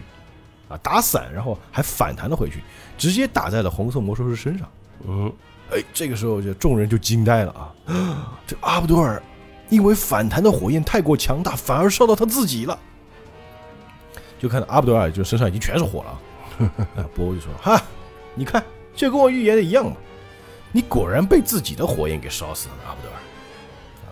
[0.76, 2.62] 啊，打散，然后还反弹了回去，
[2.98, 4.70] 直接打在了红色魔术师身上。
[5.08, 5.32] 嗯，
[5.72, 7.52] 哎，这个时候就众人就惊呆了
[7.86, 8.40] 啊！
[8.46, 9.22] 这阿布多尔
[9.70, 12.78] 因为反弹的火焰太过强大，反而烧到他自己了。
[14.38, 16.20] 就看到阿布多尔就身上已经全是火了啊！
[16.98, 17.82] 啊 波就说：“哈，
[18.36, 18.64] 你看，
[18.96, 19.96] 这跟我预言的一样嘛！
[20.72, 23.18] 你果然被自己的火焰给烧死了，阿布多尔。”
[24.06, 24.10] 啊，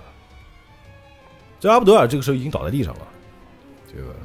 [1.59, 3.07] 这阿布德尔这个时候已经倒在地上了。
[3.93, 4.15] 这个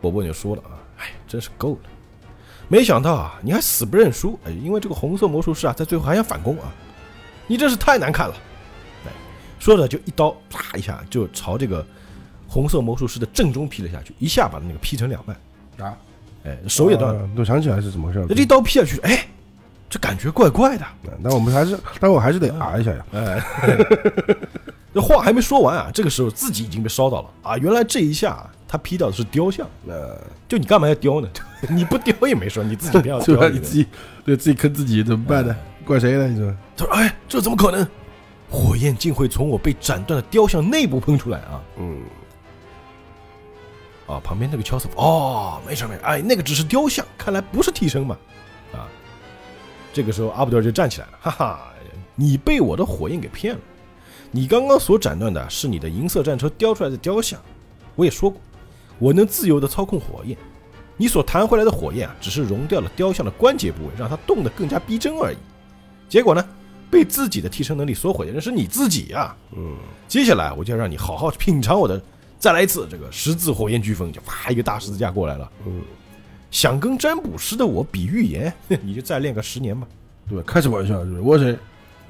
[0.00, 0.79] 波波就说了啊：“哎，
[1.30, 1.78] 真是够了！
[2.66, 4.36] 没想到啊，你还死不认输！
[4.44, 6.72] 哎，因为这个红色魔术师啊，在最后还想反攻啊！
[7.46, 8.34] 你真是太难看了！”
[9.06, 9.12] 哎，
[9.60, 11.86] 说着就一刀啪一下就朝这个
[12.48, 15.36] 红色魔术师的正中劈了下去，一下把那个劈成两半。
[15.86, 15.96] 啊，
[16.44, 17.20] 哎，手也断了。
[17.20, 19.24] 啊我想起来是怎么回事这一刀劈下去，哎，
[19.88, 20.84] 这感觉怪怪的。
[21.20, 23.06] 那我们还是，但我还是得啊一下呀。
[23.12, 23.42] 哎，
[24.92, 27.56] 这话还没说完啊，这个时候自己已经被烧到了啊！
[27.58, 31.28] 原来这一下他劈到的是雕像，呃，就你干嘛要雕呢？
[31.68, 33.20] 你不雕也没事，你自己不要？
[33.20, 33.48] 雕。
[33.48, 33.84] 你自己
[34.24, 35.56] 对自己坑自己怎么办呢？
[35.84, 36.28] 怪谁呢？
[36.28, 36.54] 你说？
[36.76, 37.84] 他说：“哎，这怎么可能？
[38.48, 42.00] 火焰竟会从我被斩断的雕像内部喷出来啊！”嗯，
[44.06, 48.16] 啊，旁边那个乔斯夫，哦，没事没事，哎，那个只是雕像，看来不是替身嘛，
[48.72, 48.86] 啊，
[49.92, 51.60] 这个时候阿布德尔就站起来了，哈哈，
[52.14, 53.60] 你被我的火焰给骗了，
[54.30, 57.40] 你刚刚所斩断的是你的银色战车雕出来的雕像，
[57.96, 58.40] 我也说过，
[59.00, 60.38] 我能自由地操控火焰，
[60.96, 65.36] 你所弹回来的火焰啊，只是融掉了雕像的关节部位，让它动得更加逼真而已，
[66.08, 66.48] 结果呢，
[66.90, 69.74] 被自己的替身能力所毁的人是你自己呀、嗯，
[70.06, 72.00] 接下来我就要让你好好品尝我的，
[72.38, 75.50] 再来一次这个十字火焰飓风，就啪一个大十字架过来了。
[75.66, 75.80] 嗯，
[76.50, 79.88] 想跟占卜师的我比预言， 你就再练个十年吧。
[80.28, 80.44] 对吧？
[80.46, 81.20] 开什么玩笑，是不是？
[81.22, 81.58] 我谁？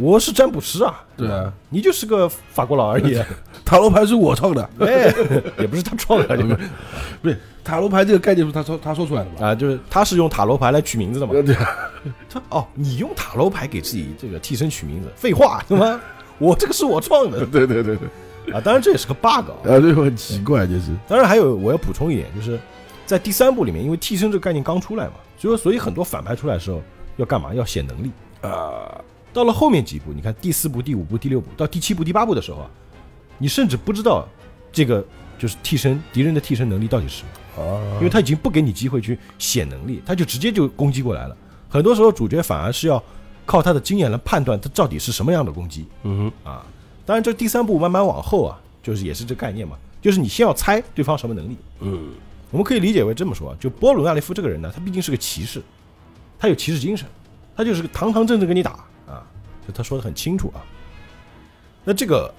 [0.01, 3.21] 我是占卜师啊，对啊，你就是个法国佬而已。
[3.67, 5.13] 塔罗牌是我创的， 哎，
[5.59, 6.59] 也不是他创的，这 个
[7.21, 9.49] 不是塔罗牌这个概念是他说他说出来的吧？
[9.49, 11.35] 啊，就是他是用塔罗牌来取名字的嘛。
[11.35, 11.69] 对啊，
[12.31, 16.01] 他哦，你用塔罗牌给自己这个替身取名字，废话，对吗？
[16.39, 19.53] 我这个是我创的对对对对，啊，当然这也是个 bug 啊。
[19.65, 22.59] 啊，这个很奇怪，就是当然还有我要补充一点，就是
[23.05, 26.81] 在第三部里面，因为替身这个概念刚出来嘛，所以说所以很多反派出来的时候
[27.19, 27.55] 要干嘛？
[27.55, 28.11] 要显能力。
[28.41, 28.99] 啊，
[29.33, 32.71] 到了后面几部，你看第四部、第五部、第六部，到第七部、第八部的时候啊，
[33.39, 34.27] 你甚至不知道
[34.73, 35.05] 这个
[35.39, 37.25] 就是替身敌人的替身能力到底是什
[37.57, 41.37] 么，啊，因为他已经不给你机会去显能力，他就直接就攻击过来了。
[41.69, 43.03] 很多时候主角反而是要
[43.47, 46.67] 靠他的经验来判断他到底是什么样的攻击嗯哼啊。
[47.07, 51.57] 当然，这第三部慢慢往后啊，就是也是这概念嘛，就是你先要猜对方什么能力。
[51.81, 52.11] 嗯
[52.51, 55.63] 我们可以理解为这么说，就波鲁纳利夫这个人呢，他毕竟是个骑士，
[56.37, 57.07] 他有骑士精神，
[57.57, 58.85] 他就是个堂堂正正跟你打啊，
[59.73, 60.61] 他说的很清楚啊。
[61.85, 62.33] 那这个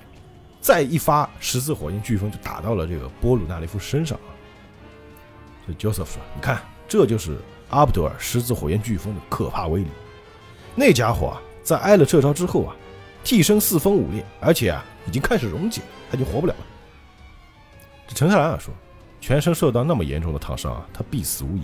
[0.59, 4.29] 再一发十字火焰飓风就打到了这个波鲁纳利夫身上啊。
[5.65, 7.37] 所以 Joseph 说：“你看，这就是
[7.69, 9.87] 阿布德尔十字火焰飓风的可怕威力。
[10.75, 12.75] 那家伙啊，在挨了这招之后啊，
[13.23, 16.65] 替身四分五裂，而且啊，已经开始溶解，他已经活不了了。”
[18.07, 18.73] 这陈克兰啊说。
[19.23, 21.61] 全身受到那么严重的烫伤啊，他必死无疑。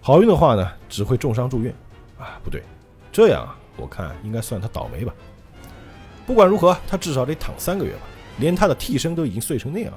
[0.00, 1.74] 好运的话呢，只会重伤住院。
[2.16, 2.62] 啊，不对，
[3.10, 5.12] 这样啊，我看应该算他倒霉吧。
[6.24, 8.00] 不管如何，他至少得躺三个月吧。
[8.38, 9.92] 连他的替身都已经碎成那样，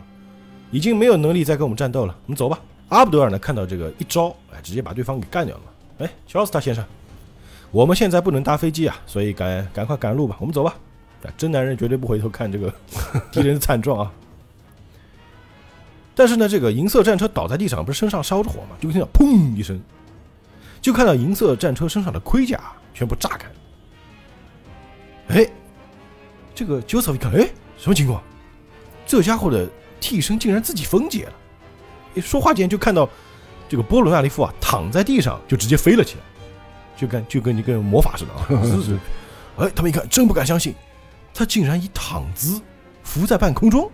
[0.71, 2.13] 已经没有能力再跟我们战斗了。
[2.25, 2.59] 我们走吧。
[2.89, 5.63] 阿卜德尔呢，看到这个一招，哎，直接把对方给干掉了。
[5.99, 6.83] 哎，乔斯塔先生，
[7.71, 10.35] 我们现在不能搭飞机啊，所以赶赶快赶路吧。
[10.39, 10.75] 我们走吧。
[11.37, 12.71] 真男人绝对不回头看这个
[13.31, 14.11] 敌人的惨状啊。
[16.13, 18.75] 但是呢，这个银色战车倒在地上，不是身上烧着火吗？
[18.79, 19.81] 就听到砰一声，
[20.81, 22.59] 就看到银色战车身上的盔甲
[22.93, 23.47] 全部炸开。
[25.35, 25.45] 哎，
[26.55, 28.23] 这个 Joseph 一看，哎，什么情况？
[29.05, 29.69] 这家伙的
[29.99, 31.33] 替身竟然自己分解了！
[32.13, 33.07] 一说话间就看到
[33.67, 36.21] 这个波罗纳利夫啊，躺在地上就直接飞了起来，
[36.95, 38.63] 就跟就跟一个魔法似的啊！
[38.63, 38.99] 是是，
[39.57, 40.73] 哎，他们一看，真不敢相信，
[41.33, 42.61] 他竟然以躺姿
[43.03, 43.91] 浮在半空中。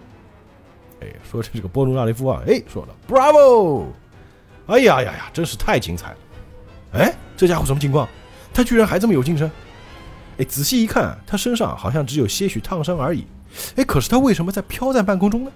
[1.01, 3.85] 哎，说这个波罗纳雷夫啊，哎，说了，Bravo！
[4.67, 6.17] 哎呀呀呀，真是太精彩了！
[6.93, 8.07] 哎，这家伙什么情况？
[8.53, 9.49] 他居然还这么有精神？
[10.41, 13.27] 哎，仔细一看，他身上好像只有些许烫伤而已。
[13.75, 15.51] 哎，可是他为什么在飘在半空中呢？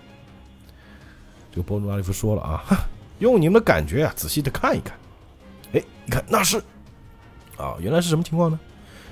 [1.50, 2.64] 这个波鲁阿利夫说了啊，
[3.18, 4.96] 用你们的感觉啊，仔细的看一看。
[5.74, 6.60] 哎，你看那是，
[7.58, 8.60] 啊，原来是什么情况呢？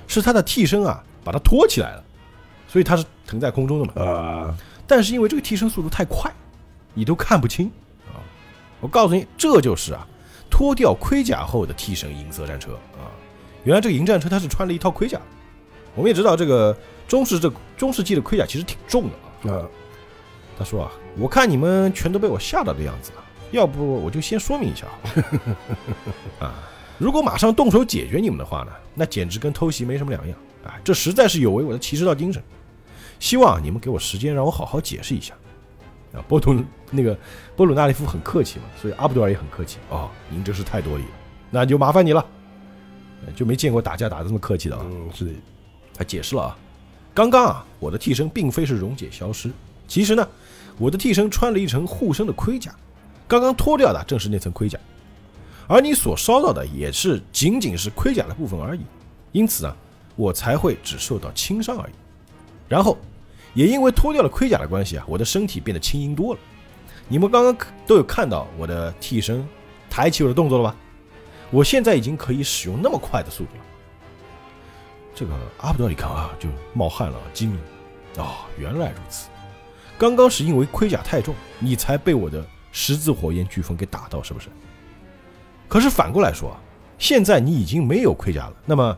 [0.06, 2.04] 是他的替身啊，把他托起来了，
[2.68, 4.00] 所以他是腾在空中的嘛。
[4.00, 4.56] 啊，
[4.86, 6.32] 但是因为这个替身速度太快，
[6.92, 7.66] 你都看不清
[8.06, 8.22] 啊！
[8.80, 10.06] 我告诉你，这就是啊，
[10.48, 13.10] 脱掉盔甲后的替身银色战车啊！
[13.64, 15.18] 原来这个银战车它是穿了一套盔甲。
[15.94, 16.76] 我们也知道，这个
[17.06, 19.04] 中世这中世纪的盔甲其实挺重
[19.42, 19.56] 的啊。
[19.56, 19.68] 啊，
[20.58, 25.56] 他说啊，我看你们全都被我吓到的样子了，要不我就先说明一下好吧
[26.46, 26.54] 啊，
[26.98, 30.80] 如果马上动手解决你们的话呢，那简直跟偷袭没什么两样啊！
[30.82, 32.42] 这实在是有违我的骑士道精神。
[33.20, 35.34] 希望你们给我时间，让我好好解释一下。
[36.12, 36.56] 啊，波图
[36.90, 37.16] 那个
[37.56, 39.78] 波鲁纳利夫很客气嘛，所以阿布杜尔也很客气。
[39.90, 41.10] 哦，您真是太多礼了，
[41.50, 42.24] 那就麻烦你了。
[43.26, 44.82] 呃就没见过打架打的这么客气的啊。
[44.84, 45.32] 嗯，是的，
[45.96, 46.58] 他解释了啊，
[47.14, 49.50] 刚刚啊，我的替身并非是溶解消失，
[49.86, 50.28] 其实呢，
[50.76, 52.74] 我的替身穿了一层护身的盔甲，
[53.28, 54.78] 刚刚脱掉的正是那层盔甲，
[55.68, 58.80] 而你所烧到的也是仅仅是盔甲的部分而已，
[59.32, 59.76] 因此啊，
[60.16, 61.92] 我才会只受到轻伤而已。
[62.68, 62.98] 然后，
[63.54, 66.40] 也因为脱掉了盔甲的关系啊，我的身体变得轻盈多了。
[67.06, 69.46] 你们刚刚都有看到我的替身
[69.88, 70.76] 抬起我的动作了吧？
[71.50, 73.64] 我现在已经可以使用那么快的速度了。
[75.14, 77.60] 这个阿卜杜尔一看啊，就冒汗了，惊了。
[78.18, 79.28] 哦，原来如此。
[79.96, 84.48] 刚刚是因为盔甲太重，你才被我的十字火焰飓风给打到，是不是？
[85.68, 86.56] 可是反过来说，
[86.98, 88.96] 现在你已经没有盔甲了，那么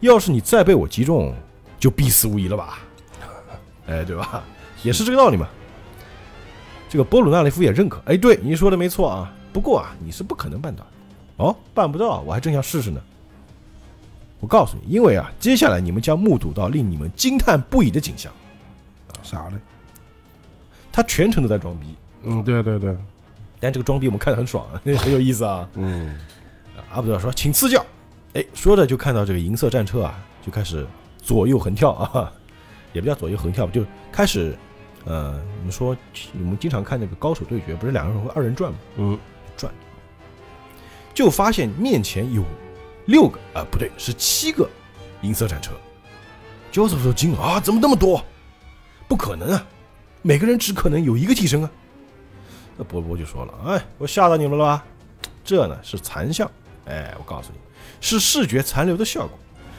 [0.00, 1.34] 要是你再被我击中，
[1.78, 2.78] 就必死无疑了吧？
[3.86, 4.42] 哎，对吧？
[4.82, 5.46] 也是这个道理嘛。
[6.88, 8.02] 这个波鲁纳雷夫也认可。
[8.06, 9.32] 哎，对，你说的没错啊。
[9.52, 10.86] 不过啊，你是不可能办到。
[11.36, 13.00] 哦，办不到，我还正想试试呢。
[14.40, 18.32] 我告诉你，因为啊，接下来你们将目睹到令你们惊叹不已的景象。
[19.22, 19.54] 啥嘞？
[20.90, 22.96] 他全程都在装逼，嗯，对对对，
[23.60, 25.68] 但这个装逼我们看得很爽，啊 很有意思啊。
[25.74, 26.16] 嗯，
[26.90, 27.84] 阿卜杜尔说：“请赐教。”
[28.34, 30.86] 哎，说着就看到这个银色战车啊，就开始
[31.18, 32.32] 左右横跳啊，
[32.92, 34.56] 也不叫左右横跳，就开始，
[35.04, 35.96] 呃，我们说
[36.34, 38.78] 我们经常看那个高手对决，不是两个人会二人转吗？
[38.96, 39.18] 嗯，
[39.56, 39.72] 转
[41.12, 42.42] 就发现面前有
[43.06, 44.68] 六个啊、不对，是七个
[45.22, 45.72] 银色战车。
[46.72, 48.24] Joseph 惊了啊，怎么那么多？
[49.08, 49.66] 不可能啊，
[50.22, 51.70] 每个人只可能有一个替身啊。
[52.76, 54.84] 那波波就说了，哎，我吓到你们了吧？
[55.44, 56.48] 这呢是残像，
[56.86, 57.58] 哎，我告诉你，
[58.00, 59.36] 是视觉残留的效果。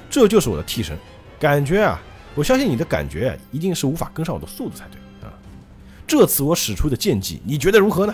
[0.10, 0.98] 这就是我的替身，
[1.40, 2.02] 感觉啊，
[2.36, 5.32] 我相信你的感觉，一定是无法跟上我的速度才对啊。
[6.06, 8.14] 这次我使出的剑技，你觉得如何呢？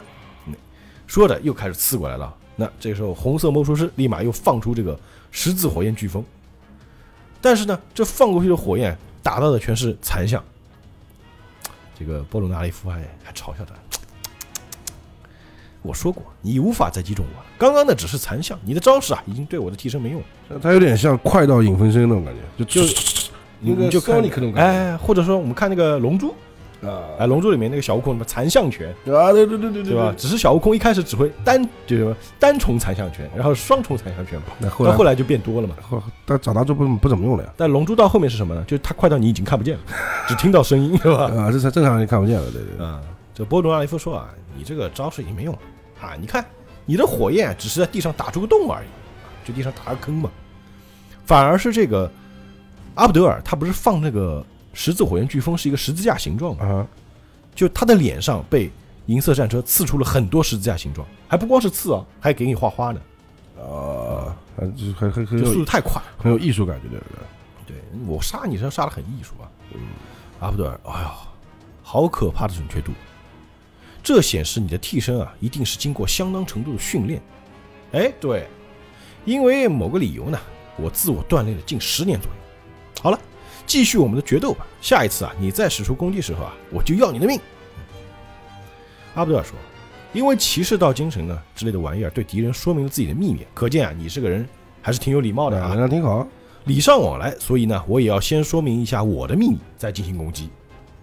[1.08, 2.36] 说着又开始刺过来了。
[2.60, 5.00] 那这时候红色魔术师立马又放出这个
[5.32, 6.26] 十字火焰飓风，
[7.40, 10.44] 但是呢，这放过去的火焰打到的全是残像。
[11.98, 13.74] 这个波鲁纳利夫还还嘲笑他
[15.82, 17.46] ：“我说过，你无法再击中我了。
[17.58, 20.60] 刚刚那只是残像，你的招式啊，已经对我的替身没用了。
[20.62, 22.94] 它有点像快到影分身那种感觉，就就
[23.62, 26.36] 那个你就看 Sonic 那种感哎，或者说我们看那个《龙珠》，觉
[26.82, 30.14] 啊哎，《龙珠》里面那个小悟空什么残像拳，啊，对对对对对吧？？
[30.18, 35.76] 只是小悟空一开始只会单就是说单重残像拳，然后双重残像拳嘛，那后来到后来就变多了嘛。
[35.82, 37.54] 后，但长大之后不不怎么用了呀。
[37.58, 38.64] 但龙珠到后面是什么呢？
[38.68, 39.84] 就是它快到你已经看不见了，
[40.28, 41.26] 只听到声音，对吧？
[41.36, 42.86] 啊，这才正常人看不见了，对对对。
[42.86, 43.02] 啊，
[43.34, 45.60] 这波罗纳雷夫说啊，你这个招式已经没用了
[46.02, 46.14] 啊！
[46.20, 46.46] 你看
[46.86, 50.30] 你的火焰只是在地上打出个洞而已，就地上打个坑嘛。
[51.26, 52.10] 反而是这个
[52.96, 54.46] 阿布德尔，他不是放那个
[54.78, 56.64] 十字火焰飓风是一个十字架形状嘛？
[56.64, 56.88] 啊，
[57.56, 58.70] 就他的脸上被
[59.08, 63.02] 银色战车刺出了很多十字架形状，还不光是刺啊，还给你画花呢，
[63.60, 66.00] 啊，还就很很很这速有度太快。
[66.20, 67.26] 很有艺术感觉，对对对。
[67.66, 67.76] 对
[68.06, 69.50] 我杀你，是杀的很艺术啊。
[69.74, 69.80] 嗯，
[70.40, 71.10] 阿布德尔，哎呦，
[71.82, 72.92] 好可怕的准确度，
[74.04, 77.20] 这显示你的替身啊，一定是经过相当程度的训练。
[77.94, 78.48] 哎，对，
[79.26, 80.40] 因为某个理由呢，
[80.78, 82.38] 我自我锻炼了近十年左右。
[83.02, 83.20] 好了，
[83.68, 84.66] 继续我们的决斗吧。
[84.82, 87.40] 下一次啊，你再使出攻击时候啊，我就要你的命。
[89.14, 89.54] 阿布德尔说
[90.14, 94.48] ：“因为骑士道精神呢之类的玩意儿，对敌人说明了自己的秘密，可见啊，你这个人
[94.82, 95.76] 还是挺有礼貌的啊。
[95.78, 96.26] 那挺好。
[96.66, 100.50] 礼尚往来，所以呢，我也要先说明一下我的秘密，再进行攻击。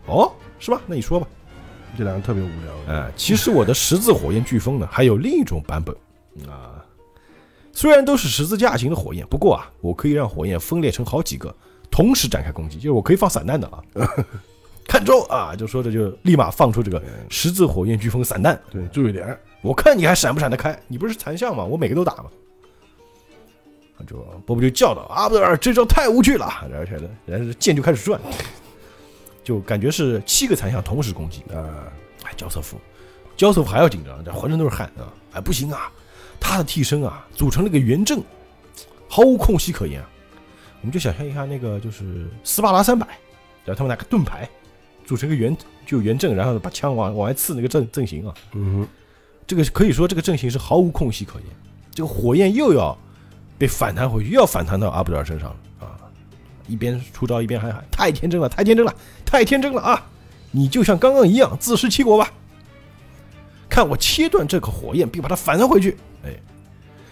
[0.06, 0.80] 哦，是吧？
[0.86, 1.26] 那你说吧。
[1.96, 2.94] 这两个特别无聊。
[2.94, 5.94] 哎、其实我的十字火焰飓风呢，还有另一种版本
[6.48, 6.84] 啊。
[7.72, 11.54] 虽然都是十字架型的火焰，不过啊，我可以让火焰分裂成好几个，
[11.94, 13.80] 同时展开攻击，就是我可以放散弹的啊。
[14.84, 18.60] 看招啊，就说着就立马放出这个十字火焰飓风散弹。
[18.68, 19.38] 对，注意点。
[19.62, 20.76] 我看你还闪不闪得开？
[20.88, 21.62] 你不是残像吗？
[21.62, 22.24] 我每个都打嘛。
[24.08, 28.20] 就波波就叫道：“阿布德尔，这招太无趣了！”而且呢，然后剑就开始转，
[29.44, 31.42] 就感觉是七个残像同时攻击。
[31.54, 31.86] 啊，
[32.24, 32.76] 哎，焦瑟夫，
[33.36, 35.14] 焦瑟夫还要紧张，这浑身都是汗啊！
[35.34, 35.92] 哎，不行啊，
[36.40, 38.20] 他的替身啊组成了个圆阵，
[39.08, 40.10] 毫无空隙可言啊。
[40.84, 43.06] 我们就想象一下那个就是斯巴达三百，
[43.64, 44.46] 然后他们拿个盾牌
[45.06, 45.56] 组成个圆
[45.86, 48.34] 就圆阵，然后把枪往往外刺那个阵阵型啊。
[48.52, 48.86] 嗯
[49.46, 51.48] 这个可以说这个阵型是毫无空隙可言。
[51.90, 52.94] 这个火焰又要
[53.56, 55.96] 被反弹回去，又要反弹到阿布德尔身上了啊！
[56.66, 60.06] 一边出招一边还喊：“太天真了，太天真了，太天真了啊！
[60.50, 62.30] 你就像刚刚一样自食其果吧！
[63.70, 66.30] 看我切断这颗火焰，并把它反弹回去。”哎，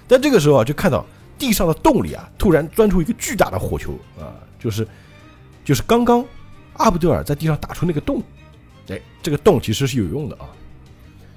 [0.07, 1.07] 但这个时候啊，就看到
[1.43, 4.31] 地上的洞里啊，突然钻出一个巨大的火球啊，
[4.61, 4.87] 就是
[5.65, 6.25] 就是刚刚
[6.75, 8.23] 阿布德尔在地上打出那个洞。
[8.87, 10.47] 哎，这个洞其实是有用的啊，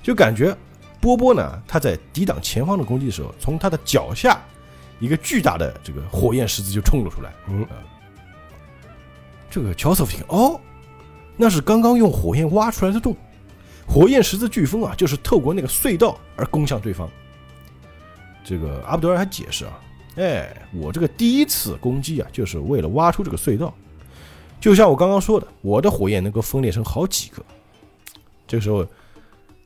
[0.03, 0.55] 就感觉
[1.01, 4.39] 波波呢，他在抵挡前方的攻击的时候，从他的脚下
[4.99, 7.33] 一个巨大的这个火焰十字就冲了出来。
[7.47, 7.81] 嗯啊，
[9.49, 10.61] 这个乔瑟夫一看，哦，
[11.35, 13.17] 那是刚刚用火焰挖出来的洞，
[13.87, 17.09] 火焰十字飓风啊，就是透过那个隧道而攻向对方。
[18.43, 19.79] 这个阿布德尔还解释啊，
[20.15, 23.73] 哎，我这个第一次攻击啊，就是为了挖出这个隧道。
[24.61, 27.43] 就像我刚刚说的，我的火焰能够分裂成好几个。
[28.47, 28.85] 这个时候，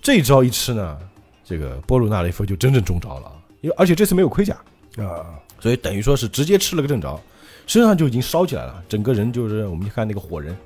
[0.02, 0.98] 这招一吃呢，
[1.46, 3.32] 这个波鲁纳雷夫就真正中招了！
[3.62, 4.58] 因为而且这次没有盔甲，
[4.98, 7.20] 啊，所以等于说是直接吃了个正着，
[7.68, 10.58] 身上就已经烧起来了，整个人就是我们看那个火人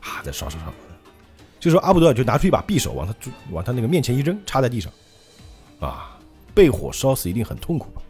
[0.00, 0.72] 啊，在烧烧烧。
[1.60, 3.14] 这时候阿布德尔就拿出一把匕首往他
[3.50, 4.92] 往他那个面前一扔，插在地上，
[5.78, 6.18] 啊，
[6.54, 8.02] 被火烧死一定很痛苦吧？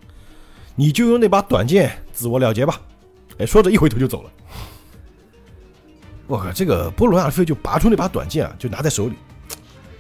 [0.79, 2.81] 你就用那把短剑自我了结吧。
[3.39, 4.31] 哎，说着一回头就走了。
[6.29, 9.15] 我靠，这个波罗亚菲就拔出那把短剑啊，就拿在手里，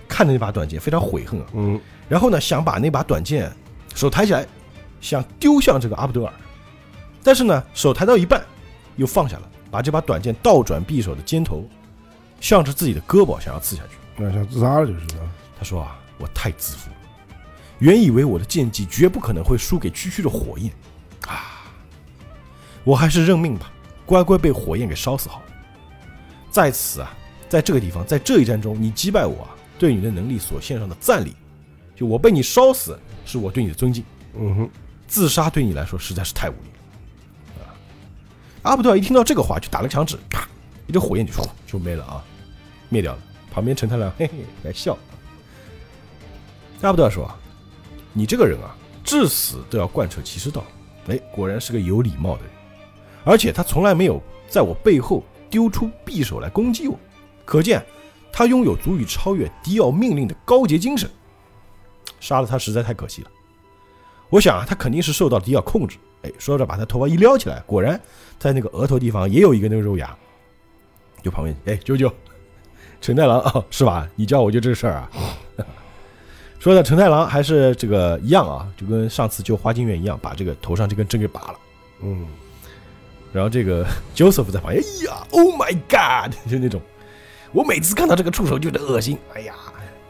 [0.07, 1.47] 看着那把短剑非常悔恨啊。
[1.55, 3.53] 嗯，然后呢，想把那把短剑
[3.93, 4.47] 手抬起来，
[5.01, 6.33] 想丢向这个阿布德尔，
[7.25, 8.41] 但是呢，手抬到一半
[8.95, 11.69] 又放下了，把这把短剑倒转匕首的尖头，
[12.41, 13.97] 向着自己的胳膊想要刺下去。
[14.17, 15.27] 那想自杀了就是啊。
[15.59, 16.97] 他说啊，我太自负了，
[17.79, 20.73] 原以为我的剑技绝不可能会输给区区的火焰
[21.27, 21.65] 啊，
[22.85, 23.71] 我还是认命吧，
[24.05, 25.45] 乖乖被火焰给烧死好了。
[26.51, 27.15] 在此啊，
[27.49, 31.37] 在这个地方，在这一战中，你击败我啊，对你的能力所献上的赞礼，
[31.95, 34.05] 就我被你烧死，是我对你的尊敬。
[34.35, 34.71] 嗯哼，
[35.07, 36.69] 自杀对你来说实在是太无力
[37.59, 37.71] 了啊！
[38.63, 40.49] 阿布德尔一听到这个话，就打了个响指，啪，
[40.87, 42.25] 一只火焰就出就没了啊，
[42.89, 43.23] 灭掉了。
[43.51, 44.97] 旁边陈太郎嘿嘿在笑。
[46.83, 47.29] 阿布德尔说
[48.19, 50.65] ：“你这个人啊，至死都要贯彻骑士道。
[51.07, 52.51] 哎，果然是个有礼貌的人，
[53.23, 56.99] 而且他从来没有在我背后丢出匕首来攻击我，
[57.45, 57.81] 可见
[58.33, 61.09] 他拥有足以超越迪奥命令的高洁精神。
[62.19, 63.31] 杀了他实在太可惜了。”
[64.31, 65.97] 我想啊，他肯定是受到迪奥控制。
[66.23, 67.99] 哎，说着把他头发一撩起来，果然
[68.37, 70.15] 在那个额头地方也有一个那个肉芽。
[71.23, 72.13] 就旁边，哎，舅舅，
[73.01, 74.09] 陈太郎啊，是吧？
[74.17, 75.11] 你叫我就这事儿啊。
[76.59, 81.55] 说的陈太郎还是这个一样啊，就跟上次救花京院一样，把这个头上这根针给拔了。
[82.03, 82.27] 嗯，
[83.33, 86.81] 然后这个 Joseph 在旁边，哎呀，Oh my God， 就那种，
[87.53, 89.17] 我每次看到这个触手就得恶心。
[89.35, 89.55] 哎呀，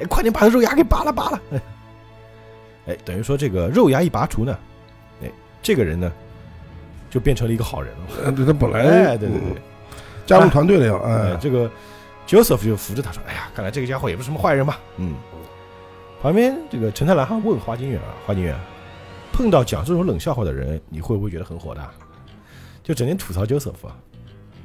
[0.00, 1.40] 哎，快点把肉牙给拔了拔了。
[2.88, 4.58] 哎，等于说这个肉牙一拔除呢，
[5.22, 5.30] 哎，
[5.62, 6.10] 这个人呢
[7.10, 8.32] 就变成了一个好人了。
[8.32, 9.62] 对他本来哎，对对对，
[10.26, 11.70] 加入团队了呀，哎，哎，这个
[12.26, 15.14] Joseph 就扶着他说：“哎呀，看来这个家伙也不是什么坏人吧？”嗯。
[16.20, 18.58] 旁边这个陈太郎还问花金远啊，花金远，
[19.32, 21.90] 碰到讲这种冷笑话的人，你会不会觉得很火大？
[22.82, 23.96] 就整天吐槽 Joseph 啊，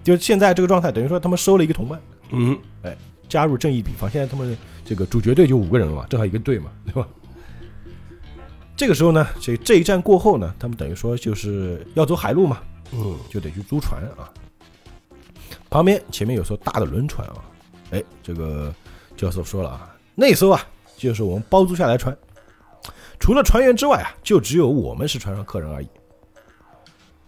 [0.03, 2.01] 就现在这个状态，等于说他们收了一个同伴，
[2.31, 2.97] 嗯，哎
[3.29, 4.09] 加入正义比方。
[4.09, 7.07] 现在他们这个主角队就五个人了嘛，正好一个队嘛， 对吧？
[8.75, 14.29] 这个时候呢，这这一战过后呢，他们等于说就是要走海路嘛，嗯，就得去租船啊。
[15.69, 17.35] 旁边前面有艘大的轮船啊，
[17.91, 18.73] 哎，这个
[19.15, 20.65] 教授说了啊，那艘啊
[21.03, 22.17] 就是我们包租下来的船，
[23.19, 25.87] 除了船员之外啊，就只有我们是船上客人而已。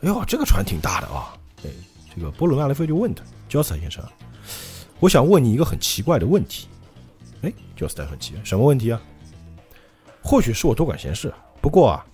[0.01, 1.35] 哎呦，这个船挺大的啊！
[1.63, 1.69] 哎，
[2.15, 4.03] 这个波鲁纳雷菲就问他，焦斯坦先生，
[4.99, 6.67] 我想问你一个很奇怪的问题。
[7.41, 9.01] 哎，焦斯坦很奇怪，什么问题啊？
[10.21, 12.05] 或许是我多管闲事，不过啊，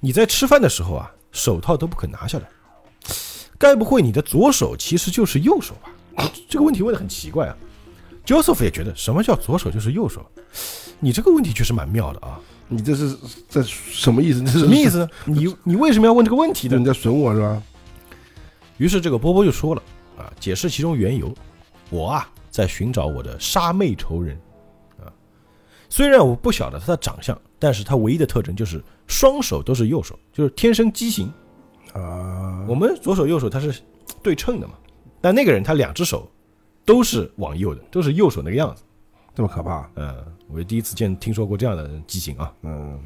[0.00, 2.48] 你在吃饭的时候啊，手套都不肯拿下来。
[3.58, 6.30] 该不会你的左手其实就是右手吧？
[6.48, 7.56] 这个问题问的很奇怪啊。
[8.24, 10.24] Joseph 也觉得什么叫左手就是右手？
[11.00, 12.40] 你这个问题确实蛮妙的啊。
[12.66, 13.16] 你这是
[13.48, 14.42] 这什么意思？
[14.42, 14.86] 这是什么意？
[14.88, 15.06] 思？
[15.26, 16.84] 你你为什么要问这个问题呢你？
[16.84, 17.62] 在损我是吧？
[18.78, 19.82] 于是这个波波就说了
[20.16, 21.32] 啊，解释其中缘由。
[21.90, 24.36] 我啊，在寻找我的杀妹仇人
[24.98, 25.12] 啊。
[25.90, 31.30] 虽然我不晓得他的长相，但是他唯一的特征就是双手都是右手，就是天生畸形。
[31.92, 33.74] 啊，我们左手右手它是
[34.22, 34.74] 对称的嘛，
[35.20, 36.28] 但那个人他两只手
[36.84, 38.82] 都是往右的，都是右手那个样子。
[39.34, 39.88] 这么可怕？
[39.96, 42.52] 嗯，我第一次见听说过这样的畸形啊。
[42.62, 43.00] 嗯，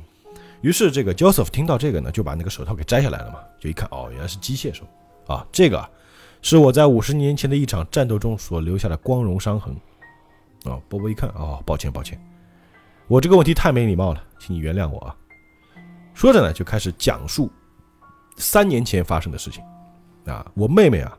[0.60, 4.84] 于是这个 Joseph 听到这个呢，就把那个手套给摘下来了嘛，就一看，哦，原来是机械手
[5.26, 5.88] 啊，这个啊
[6.42, 9.74] 是我在五十年前的一场战斗中所留下的光荣伤痕。
[10.64, 12.20] 哦，波波一看，哦，抱歉抱歉，
[13.06, 15.16] 我这个问题太没礼貌了，请你原谅我啊。
[16.12, 17.48] 说着呢，就开始讲述
[18.36, 19.62] 三年前发生的事情。
[20.26, 21.16] 啊，我妹妹啊，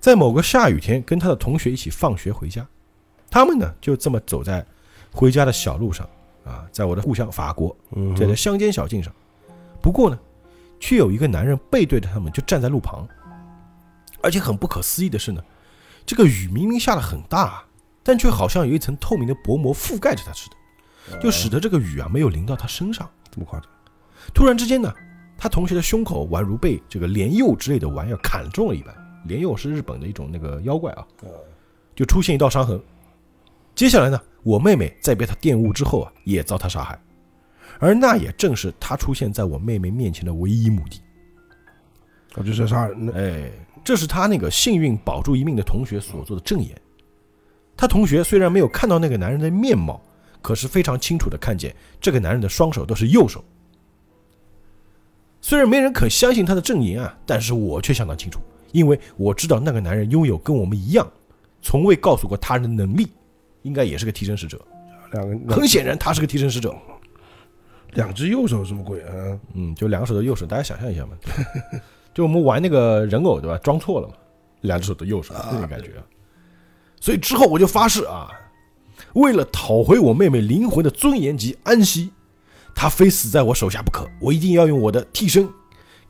[0.00, 2.66] 在某个下雨天跟他的同学一起放学回家，
[3.30, 4.64] 他们呢就这么走在
[5.12, 6.08] 回家的小路上
[6.44, 9.12] 啊，在我的故乡法国，嗯在这乡间小径上。
[9.80, 10.18] 不过呢，
[10.78, 13.06] 却有一个男人背对着他们，就站在路旁。
[14.20, 15.42] 而且很不可思议的是呢，
[16.04, 17.62] 这个雨明明下的很大，
[18.02, 23.08] 但却好像有一层透明的薄膜覆盖着他似的，就使得这个雨啊没有淋到他身上。
[23.30, 23.68] 这么夸张？
[24.34, 24.92] 突然之间呢，
[25.36, 28.94] 他同学的胸口宛如被这个莲柚之类的玩意儿砍中了一般。
[29.28, 31.06] 莲佑是日本的一种那个妖怪啊，
[31.94, 32.80] 就出现一道伤痕。
[33.74, 36.98] 接下来呢，我妹妹在被他玷污之后啊，也遭他杀害，
[37.78, 41.00] 而那也正是他出现在我妹妹面前的唯一目的。
[42.34, 43.12] 我就是要杀人的。
[43.12, 43.50] 哎，
[43.84, 46.76] 这是他那个幸运保住一命的同学所做的证言。
[47.76, 50.00] 他同学虽然没有看到那个男人的面貌，
[50.42, 53.44] 可是非常清楚的看见这个男人的双手都是右手。
[55.40, 58.40] 虽然没人肯相信他的证言啊，但是我却相当清楚，
[58.72, 61.06] 因为我知道那个男人拥有跟我们一样，
[61.62, 63.08] 从未告诉过他人的能力，
[63.62, 64.60] 应该也是个替身使者。
[65.12, 66.74] 两个很显然，他是个替身使者。
[67.94, 69.40] 两只右手什么鬼啊？
[69.54, 71.16] 嗯，就两个手的右手，大家想象一下嘛，
[72.12, 73.56] 就我们玩那个人偶对吧？
[73.58, 74.14] 装错了嘛，
[74.60, 76.04] 两只手的右手那种感觉啊。
[77.00, 78.28] 所以之后我就发誓啊，
[79.14, 82.10] 为了讨回我妹妹灵魂的尊严及安息，
[82.74, 84.06] 她非死在我手下不可。
[84.20, 85.48] 我一定要用我的替身，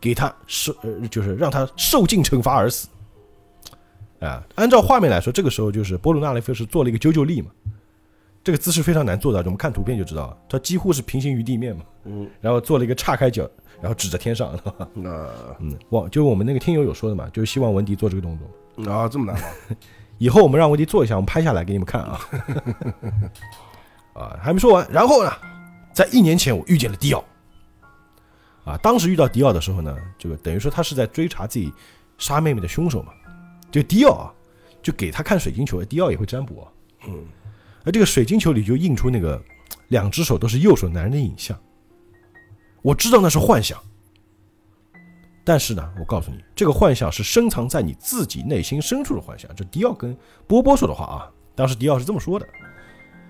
[0.01, 2.89] 给他受，呃，就是让他受尽惩罚而死。
[4.21, 7.51] 啊，按照画面来说，这个时候就是波鲁纳雷菲是做了一个啾啾力嘛，
[8.43, 13.49] 这个姿势非常难做到，我们看图片就知道了，他几乎是平行于地面嘛，嗯，然后做了一个岔开脚，
[13.81, 14.59] 然后指着天上，
[14.93, 15.29] 那
[15.61, 18.93] 嗯，我就是我们那个听友有说的嘛，就是希望文迪做这个动作。
[18.93, 19.47] 啊，这么难吗？
[20.19, 22.21] 以后我们让文迪做一下，我们拍下来给你们看啊。
[24.15, 24.85] 啊，还没说完。
[24.91, 25.31] 然后呢，
[25.93, 27.25] 在一年前我遇见了迪奥。
[28.69, 31.73] 啊，当时遇到迪奥的时候呢，这个等于说他是在追查自己
[32.19, 33.13] 杀妹妹的凶手嘛。
[33.71, 34.33] 就迪奥啊，
[34.83, 36.69] 就给他看水晶球，迪奥也会占卜啊。
[37.07, 37.25] 嗯，
[37.85, 39.43] 而这个水晶球里就映出那个
[39.89, 41.59] 两只手都是右手男人的影像。
[42.83, 43.79] 我知道那是幻想，
[45.45, 49.51] 但是呢，我告诉你，这个幻想是深藏在你自己内心深处的幻想。
[49.57, 50.17] 这迪奥跟
[50.47, 52.47] 波波说的话啊，当时迪奥是这么说的。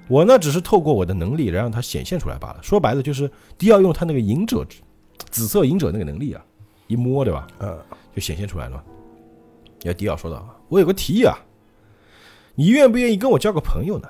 [0.09, 2.63] 我呢，只是透过我的能力来让它显现出来罢了。
[2.63, 4.81] 说白了，就是迪奥用他那个隐者之
[5.31, 6.45] 紫色隐者那个能力啊，
[6.87, 7.79] 一摸对吧，嗯，
[8.15, 8.83] 就显现出来了。
[9.83, 11.37] 要迪奥说道：“我有个提议啊，
[12.55, 14.09] 你愿不愿意跟我交个朋友呢？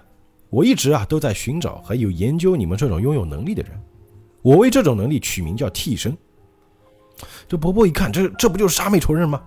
[0.50, 3.78] 我一直啊都在寻找还有研究你们这种拥有能力的人，
[4.40, 6.16] 我为这种能力取名叫替身。”
[7.46, 9.42] 这伯伯一看，这这不就是杀妹仇人吗？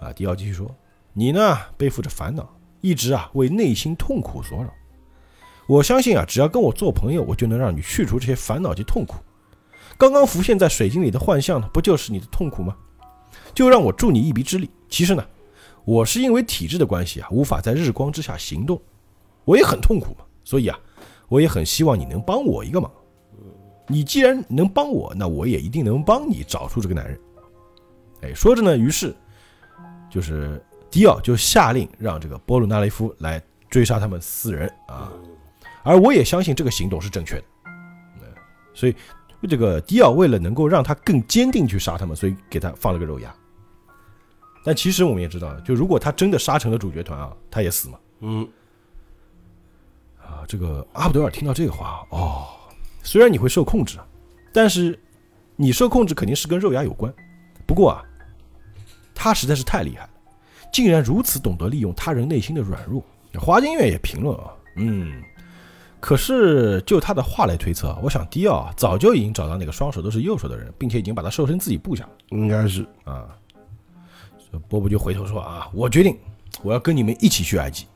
[0.00, 0.68] 啊，迪奥继续说
[1.14, 4.70] ：“你呢，背负着烦恼，一直啊为内心痛苦所扰。
[5.68, 9.16] 我相信啊，只要跟我做朋友，我就能让你去除这些烦恼及痛苦。
[9.98, 12.76] 刚刚浮现在水晶里的幻象呢，不就是你的痛苦吗？
[13.54, 14.68] 就让我助你一臂之力。
[14.88, 15.24] 其实呢，
[15.84, 18.80] 我是因为体质的关系啊，无法在日光之下行动，
[19.44, 20.24] 我也很痛苦嘛。
[20.42, 20.78] 所以啊，
[21.28, 22.90] 我也很希望你能帮我一个忙。
[23.88, 27.20] 你既然能帮我，那我也一定能帮你找出这个男人。
[28.22, 29.14] 哎，说着呢，于是
[30.10, 35.12] 就是迪奥就下令让这个波鲁纳雷夫来追杀他们四人啊。
[35.82, 37.44] 而我也相信这个行动是正确的。
[38.74, 38.96] 所以
[39.48, 43.34] 这个迪奥为了能够让他更坚定去杀他们，所以给他放了个肉牙。
[44.64, 47.98] 但其实我们也知道，就如果他真的杀成了主角团啊，他也死嘛。
[48.20, 48.48] 嗯，
[50.18, 52.46] 啊，这个阿布德尔听到这个话，哦，
[53.02, 54.06] 虽然你会受控制啊，
[54.52, 54.96] 但是
[55.56, 57.12] 你受控制肯定是跟肉芽有关。
[57.66, 58.04] 不过啊，
[59.14, 60.10] 他实在是太厉害了，
[60.72, 63.04] 竟然如此懂得利用他人内心的软弱。
[63.34, 65.20] 华金月也评论啊，嗯，
[66.02, 73.28] 可是就他的话来推测，我想迪奥啊早就已经找到那个双手都是右手的人，并且已经把他瘦成自己部下了应该是啊。
[74.50, 76.18] 这波波就回头说啊，我决定
[76.60, 77.86] 我要跟你们一起去埃及，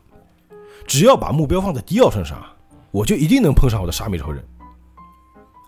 [0.87, 2.55] 只要把目标放在迪奥身上啊，
[2.93, 4.45] 我就一定能碰上我的杀美仇人。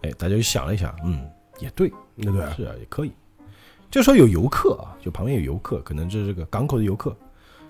[0.04, 1.28] 哎，大家就想了一下，嗯，
[1.58, 3.10] 也对，那对啊，是啊，也可以。
[3.90, 7.16] 这时候有游客啊，就旁边有游客，可能这是这个港口的游客，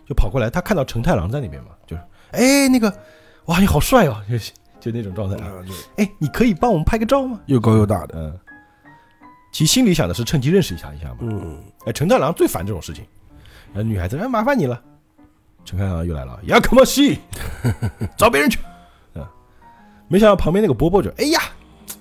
[0.06, 2.02] 就跑过来，他看到成太郎在那边嘛，就是，
[2.32, 2.94] 哎，那个，
[3.48, 4.38] 哇，你好帅哦，就
[4.78, 5.52] 就那种状态啊。
[5.96, 7.40] 哎，你可以帮我们拍个照吗？
[7.46, 8.38] 又高又大的，嗯，
[9.50, 11.16] 其心里想的是趁机认识一下一下嘛。
[11.20, 13.04] 嗯，哎，陈太郎最烦这种事情，
[13.72, 14.80] 然后女孩子，哎，麻烦你了。
[15.64, 17.18] 陈太郎又来了，呀，可莫西，
[18.16, 18.58] 找别人去。
[19.14, 19.26] 嗯，
[20.08, 21.40] 没想到旁边那个波波就，哎呀，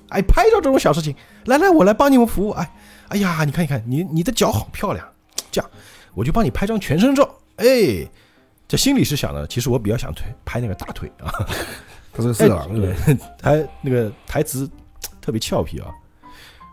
[0.09, 2.51] 哎，拍照这种小事情，来来，我来帮你们服务。
[2.51, 2.71] 哎，
[3.07, 5.07] 哎呀，你看一看，你你的脚好漂亮，
[5.49, 5.71] 这样
[6.13, 7.29] 我就帮你拍张全身照。
[7.55, 7.65] 哎，
[8.67, 11.31] 这心里是想的，其实我比较想推拍那个大腿啊。
[12.13, 13.25] 他是个色狼，对吧？
[13.37, 14.69] 台那个台词
[15.21, 15.91] 特别俏皮啊！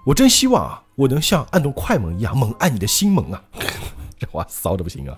[0.07, 3.45] 我真希望啊，我能像按动快门一样猛按你的心门啊！
[4.19, 5.17] 这话骚的不行啊！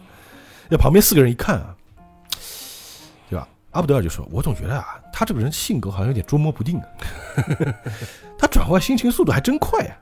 [0.69, 1.77] 那旁边四个人一看啊，
[3.31, 3.49] 对吧？
[3.71, 6.87] 阿布德尔就说：“我总觉得啊，他这个人性格好像有点捉摸不定啊，
[8.37, 9.97] 他转换心情速度还真快呀、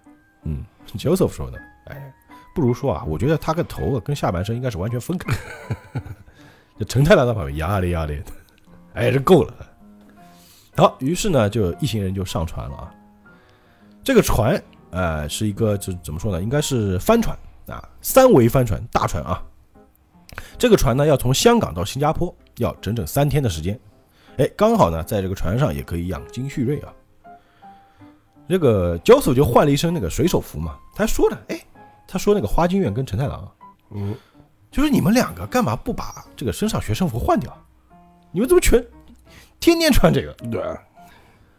[0.45, 0.64] 嗯
[0.97, 2.12] ，Joseph 说的，哎，
[2.55, 5.37] 不如说啊，我觉得他个头啊跟下半身应该是完全分开。
[6.79, 8.33] 这陈太郎在旁边压咧压咧的，
[8.95, 9.55] 哎，这够了。
[10.77, 12.95] 好，于是呢，就一行人就上船了啊。
[14.03, 14.61] 这个船，
[14.91, 16.43] 呃，是一个就怎么说呢？
[16.43, 19.43] 应该是帆船啊，三桅帆船，大船啊。
[20.59, 23.79] 这个船呢，要从香港到新加坡，要整整三天的时间。
[24.37, 26.93] 哎，刚好呢，在这个船上也可以养精蓄锐啊。
[28.49, 31.61] 这个焦叟就换了一身那个水手服嘛，他还说了，哎，
[32.07, 33.53] 他说那个花京院跟陈太郎，
[33.93, 34.14] 嗯，
[34.75, 37.57] 就是你们两个干嘛不把这个身上学生服换掉？
[38.33, 38.85] 你们怎么全
[39.61, 40.33] 天天穿这个？
[40.51, 40.77] 对啊，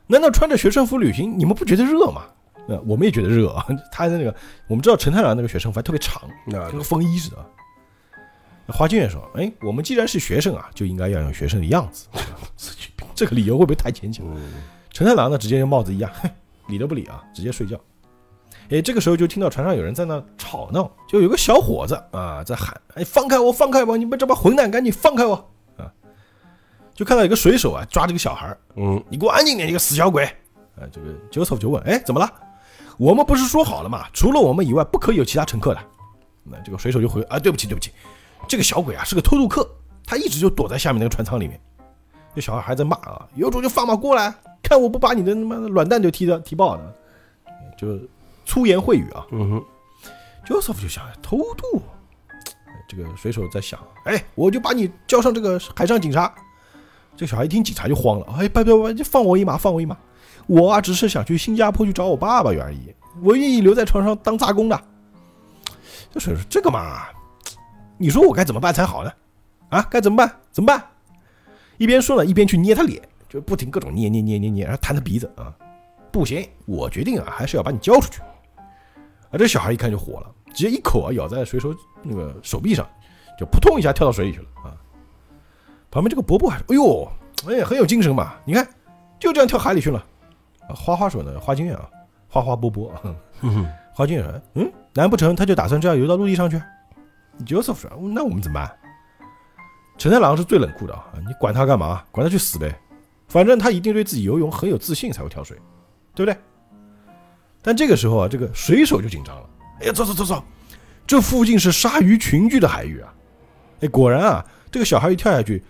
[0.06, 2.24] 难道穿着学生服旅行，你们不觉得热吗？
[2.68, 3.66] 呃，我们也觉得热啊。
[3.90, 4.36] 他的那个，
[4.68, 7.38] 我们知道陈太郎那个学生服还特别长，那跟个风衣似的。
[8.68, 12.08] 花京院说：“哎，我们既然是学生啊，就应该要有学生的样子。
[13.16, 14.56] 这个理由会不会太牵强？”嗯，
[14.92, 16.30] 陈太郎呢，直接跟帽子一样，哼，
[16.68, 17.80] 理都不理啊，直接睡觉。
[18.72, 23.96] 哎，这个时候就听到船上有人在那吵闹，就有个小伙子啊在喊：“哎，放开我，放开我！
[23.96, 25.36] 你们这帮混蛋，赶紧放开我！”
[25.78, 25.92] 啊，
[26.94, 30.26] 就看到一个水手啊抓这个小孩儿，嗯，你给我安静点，你个死小鬼！
[30.76, 32.28] 啊，这个 Joseph 就问：“哎，怎么了？
[32.98, 34.06] 我们不是说好了吗？
[34.14, 35.80] 除了我们以外，不可以有其他乘客的。”
[36.44, 37.92] 那这个水手就回：“啊，对不起，对不起，
[38.48, 39.70] 这个小鬼啊是个偷渡客，
[40.06, 41.62] 他一直就躲在下面那个船舱里面。”
[42.34, 46.94] 这小孩还在骂啊：“有种就放马过来，看我不把你的他妈的卵蛋就踢的踢爆了！”
[47.78, 48.00] 就
[48.46, 49.26] 粗言秽语啊。
[49.32, 49.66] 嗯哼
[50.46, 51.82] ，Joseph 就想偷渡，
[52.68, 56.34] 哎这个水手在想，哎，我就把你交上这个海上警察。
[57.18, 59.98] 这个小孩一听警察就慌了，哎，拜拜拜，就放我一马，放我一马！
[60.48, 64.80] 我啊，只是想去新加坡去找我爸爸而已，我愿意留在船上当杂工的。
[66.12, 67.08] 这水手说：“这个嘛，
[67.98, 69.12] 你说我该怎么办才好呢？
[69.70, 70.30] 啊，该怎么办？
[70.52, 70.86] 怎么办？”
[71.78, 75.56] 一边说呢，一边去捏他脸，就不停各种捏捏捏捏捏，然后弹他鼻子啊。
[76.12, 78.22] 不行，我决定啊，还是要把你交出去。
[79.32, 81.74] 啊，这小孩一看就火了，直接一口啊咬在水手
[82.04, 82.88] 那个手臂上，
[83.40, 84.74] 就扑通一下跳到水里去了啊。
[85.92, 87.12] 旁边这个伯伯还说：“哎呦，
[87.48, 88.68] 哎，很有精神嘛，你看
[89.20, 90.04] 就这样跳海里去了。”
[90.68, 91.90] 啊，花花说呢，花京院啊，
[92.28, 92.94] 花花波波。
[93.42, 96.62] 嗯花金说：“嗯，难不成他就打算这样游到陆地上去
[97.46, 98.78] ？”Joseph 说：“那我们怎么办？”
[99.98, 102.04] 陈太郎是最冷酷的啊，你管他干嘛？
[102.12, 102.78] 管他去死呗，
[103.30, 105.58] 反正他一定对自己游泳很有自信才会跳水，
[106.14, 106.38] 对不对？
[107.66, 109.50] 但这个时候啊，这个水手就紧张了。
[109.82, 110.44] 哎呀，走走走走，
[111.08, 113.12] 这附近是鲨鱼群居的海域啊！
[113.82, 115.64] 哎，果然啊，这个小孩一跳下去，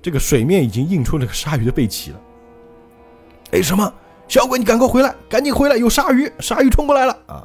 [0.00, 2.20] 这个水面已经映出那个鲨鱼的背鳍了。
[3.50, 3.92] 哎，什么？
[4.28, 7.44] 小鬼，你赶快回来，赶紧回来，有鲨鱼，鲨鱼冲过来了啊！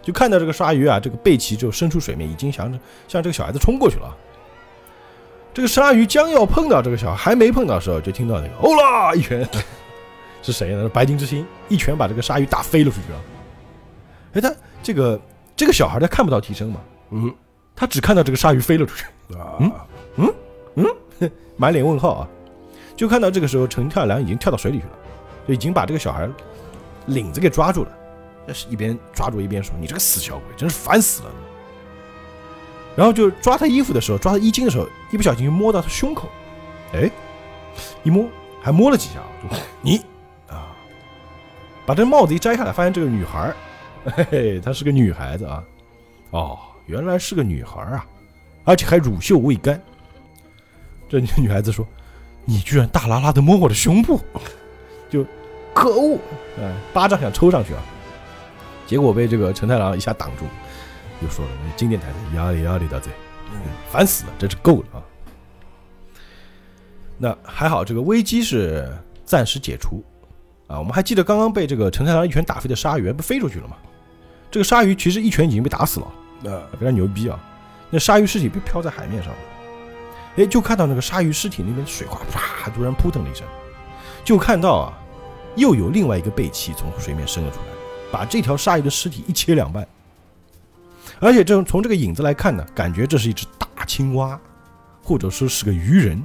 [0.00, 2.78] 就看到这个鲨鱼啊，这个背鳍就伸出水面，已经向着
[3.08, 4.16] 向这个小孩子冲过去了。
[5.52, 9.46] 这个鲨鱼将要碰到这个小孩，还没碰到的时候，就听到那个“欧啦”一拳，
[10.44, 10.88] 是谁呢？
[10.88, 13.18] 白金之星一拳把这个鲨鱼打飞了出去啊。
[14.34, 15.20] 哎，他这个
[15.56, 16.80] 这个小孩他看不到替身嘛，
[17.10, 17.34] 嗯。
[17.76, 19.04] 他只看到这个鲨鱼飞了出去，
[19.36, 19.58] 啊，
[21.56, 22.28] 满脸问号啊！
[22.96, 24.90] 就看到这个时候陈跳梁已经跳到水里去了，
[25.48, 26.28] 就已经把这个小孩
[27.06, 27.90] 领子给抓住了，
[28.46, 31.30] 但是一边抓住一边说：“你这个死小鬼，真是烦死了！”
[32.94, 36.28] 然后就抓他衣服的时候，抓他衣襟的时候，一不小心就摸到他胸口，
[36.92, 37.10] 哎，
[38.04, 38.24] 一摸
[38.62, 40.04] 还摸了几下，就你啊，
[41.86, 43.56] 把这帽子一摘下来，发现这个女孩儿，
[44.04, 45.62] 嘿嘿，她是个女孩子啊，
[46.30, 48.06] 哦，原来是个女孩儿啊，
[48.64, 49.80] 而且还乳臭未干。
[51.08, 51.86] 这女孩子说
[52.44, 54.20] ：“你居然大拉拉的摸我的胸部，
[55.10, 55.24] 就
[55.74, 56.18] 可恶！”
[56.58, 57.82] 哎，巴掌想抽上去啊，
[58.86, 60.46] 结果被这个陈太郎一下挡住，
[61.22, 63.12] 又说了那经典台词：“压力压力大嘴，
[63.90, 65.02] 烦死了，真是够了啊！”
[67.16, 68.90] 那还好，这个危机是
[69.24, 70.02] 暂时解除
[70.74, 70.78] 啊。
[70.78, 73.76] 我们还记得刚刚被这个陈太郎一拳打飞的鲨鱼不飞出去了吗？
[74.50, 76.06] 这个鲨鱼其实一拳已经被打死了。
[76.44, 77.38] 呃，非常牛逼啊！
[77.90, 79.38] 那鲨鱼尸体被漂在海面上了，
[80.36, 83.46] 哎，就看到那个鲨鱼尸体那边水花啪，突然扑腾了一声，
[84.24, 84.92] 就看到啊，
[85.56, 87.64] 又有另外一个背鳍从水面伸了出来，
[88.12, 89.86] 把这条鲨鱼的尸体一切两半。
[91.20, 94.38] 而且这从这个影子来看呢，感觉这是一只大青蛙，
[95.02, 96.22] 或者说是个鱼人。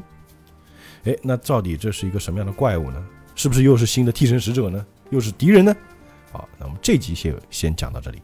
[1.06, 3.06] 哎，那到底这是一个什么样的怪物呢？
[3.40, 4.86] 是不是又是新的替身使者呢？
[5.12, 5.74] 又是敌人呢？
[6.30, 8.22] 好，那我们这集先先讲到这里。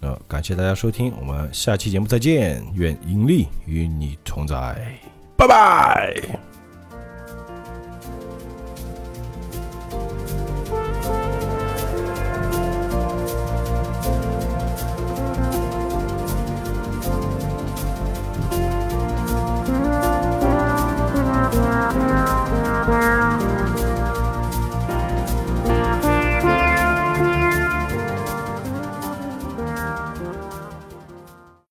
[0.00, 4.98] 呃，感谢大家收听，我们下期节目再见，愿盈利与你同在，
[5.36, 6.53] 拜拜。